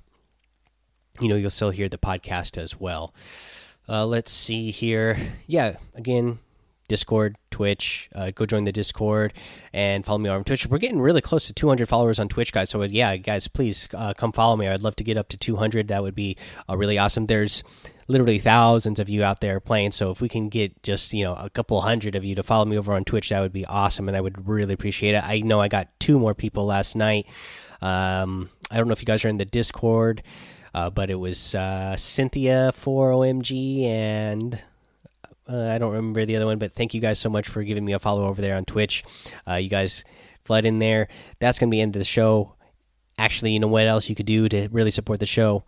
you 1.20 1.28
know, 1.28 1.36
you'll 1.36 1.50
still 1.50 1.70
hear 1.70 1.90
the 1.90 1.98
podcast 1.98 2.58
as 2.58 2.80
well. 2.80 3.14
Uh, 3.88 4.06
let's 4.06 4.32
see 4.32 4.72
here. 4.72 5.18
Yeah, 5.46 5.76
again, 5.94 6.40
Discord, 6.88 7.38
Twitch. 7.52 8.10
Uh, 8.16 8.32
go 8.32 8.46
join 8.46 8.64
the 8.64 8.72
Discord 8.72 9.34
and 9.74 10.06
follow 10.06 10.18
me 10.20 10.30
on 10.30 10.44
Twitch. 10.44 10.68
We're 10.68 10.78
getting 10.78 11.00
really 11.00 11.22
close 11.22 11.48
to 11.48 11.54
200 11.54 11.88
followers 11.88 12.20
on 12.20 12.28
Twitch, 12.30 12.52
guys. 12.52 12.70
So 12.70 12.82
yeah, 12.84 13.16
guys, 13.18 13.48
please 13.48 13.88
uh, 13.94 14.14
come 14.14 14.32
follow 14.32 14.56
me. 14.56 14.68
I'd 14.68 14.82
love 14.82 14.96
to 14.98 15.04
get 15.04 15.18
up 15.18 15.30
to 15.30 15.38
200. 15.38 15.90
That 15.90 16.04
would 16.04 16.16
be 16.16 16.38
uh, 16.70 16.78
really 16.78 16.98
awesome. 16.98 17.28
There's 17.28 17.64
literally 18.12 18.40
thousands 18.40 19.00
of 19.00 19.10
you 19.10 19.24
out 19.24 19.40
there 19.40 19.60
playing. 19.60 19.92
So 19.92 20.12
if 20.12 20.22
we 20.22 20.30
can 20.30 20.50
get 20.50 20.84
just 20.84 21.14
you 21.14 21.24
know 21.24 21.34
a 21.34 21.50
couple 21.50 21.82
hundred 21.82 22.16
of 22.16 22.24
you 22.24 22.36
to 22.36 22.44
follow 22.44 22.66
me 22.66 22.78
over 22.78 22.94
on 22.94 23.06
Twitch, 23.06 23.30
that 23.30 23.40
would 23.40 23.54
be 23.54 23.66
awesome, 23.66 24.08
and 24.08 24.18
I 24.18 24.22
would 24.22 24.48
really 24.48 24.74
appreciate 24.74 25.16
it. 25.16 25.24
I 25.24 25.40
know 25.40 25.60
I 25.60 25.68
got 25.68 25.88
two 26.00 26.20
more 26.20 26.36
people 26.36 26.66
last 26.66 26.96
night. 26.96 27.28
Um, 27.82 28.50
I 28.70 28.78
don't 28.78 28.88
know 28.88 28.94
if 28.94 29.02
you 29.02 29.08
guys 29.08 29.26
are 29.26 29.30
in 29.30 29.38
the 29.38 29.46
Discord, 29.46 30.22
uh, 30.74 30.90
but 30.90 31.10
it 31.10 31.16
was 31.16 31.56
uh, 31.56 31.98
Cynthia 31.98 32.72
for 32.74 33.12
OMG 33.12 33.86
and 33.86 34.62
uh, 35.50 35.70
I 35.70 35.78
don't 35.78 35.94
remember 35.94 36.26
the 36.26 36.36
other 36.36 36.46
one, 36.46 36.60
but 36.60 36.74
thank 36.74 36.94
you 36.94 37.02
guys 37.02 37.20
so 37.20 37.30
much 37.30 37.48
for 37.48 37.64
giving 37.64 37.84
me 37.84 37.94
a 37.94 38.00
follow 38.00 38.26
over 38.26 38.42
there 38.42 38.56
on 38.56 38.66
Twitch. 38.66 39.04
Uh, 39.48 39.56
you 39.56 39.70
guys 39.70 40.04
flood 40.46 40.66
in 40.66 40.80
there. 40.80 41.08
That's 41.40 41.60
going 41.60 41.70
to 41.70 41.76
be 41.76 41.82
end 41.82 41.96
of 41.96 42.00
the 42.00 42.06
show. 42.06 42.56
Actually, 43.18 43.52
you 43.54 43.60
know 43.60 43.68
what 43.68 43.88
else 43.88 44.08
you 44.08 44.16
could 44.16 44.26
do 44.26 44.48
to 44.50 44.70
really 44.72 44.92
support 44.92 45.20
the 45.20 45.26
show? 45.26 45.64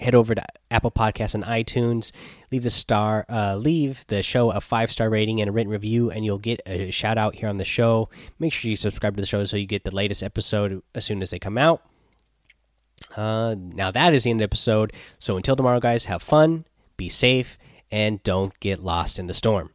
Head 0.00 0.14
over 0.14 0.34
to 0.34 0.42
Apple 0.70 0.90
Podcasts 0.90 1.34
and 1.34 1.44
iTunes. 1.44 2.12
Leave 2.50 2.62
the 2.62 2.70
star, 2.70 3.26
uh, 3.28 3.56
leave 3.56 4.06
the 4.08 4.22
show 4.22 4.50
a 4.50 4.60
five 4.60 4.92
star 4.92 5.10
rating 5.10 5.40
and 5.40 5.48
a 5.48 5.52
written 5.52 5.72
review, 5.72 6.10
and 6.10 6.24
you'll 6.24 6.38
get 6.38 6.60
a 6.66 6.90
shout 6.90 7.18
out 7.18 7.34
here 7.34 7.48
on 7.48 7.56
the 7.56 7.64
show. 7.64 8.08
Make 8.38 8.52
sure 8.52 8.70
you 8.70 8.76
subscribe 8.76 9.16
to 9.16 9.20
the 9.20 9.26
show 9.26 9.44
so 9.44 9.56
you 9.56 9.66
get 9.66 9.84
the 9.84 9.94
latest 9.94 10.22
episode 10.22 10.82
as 10.94 11.04
soon 11.04 11.22
as 11.22 11.30
they 11.30 11.38
come 11.38 11.58
out. 11.58 11.82
Uh, 13.16 13.54
now 13.58 13.90
that 13.90 14.14
is 14.14 14.24
the 14.24 14.30
end 14.30 14.38
of 14.38 14.40
the 14.40 14.50
episode. 14.50 14.92
So 15.18 15.36
until 15.36 15.56
tomorrow, 15.56 15.80
guys, 15.80 16.06
have 16.06 16.22
fun, 16.22 16.64
be 16.96 17.08
safe, 17.08 17.58
and 17.90 18.22
don't 18.22 18.58
get 18.60 18.82
lost 18.82 19.18
in 19.18 19.26
the 19.26 19.34
storm. 19.34 19.70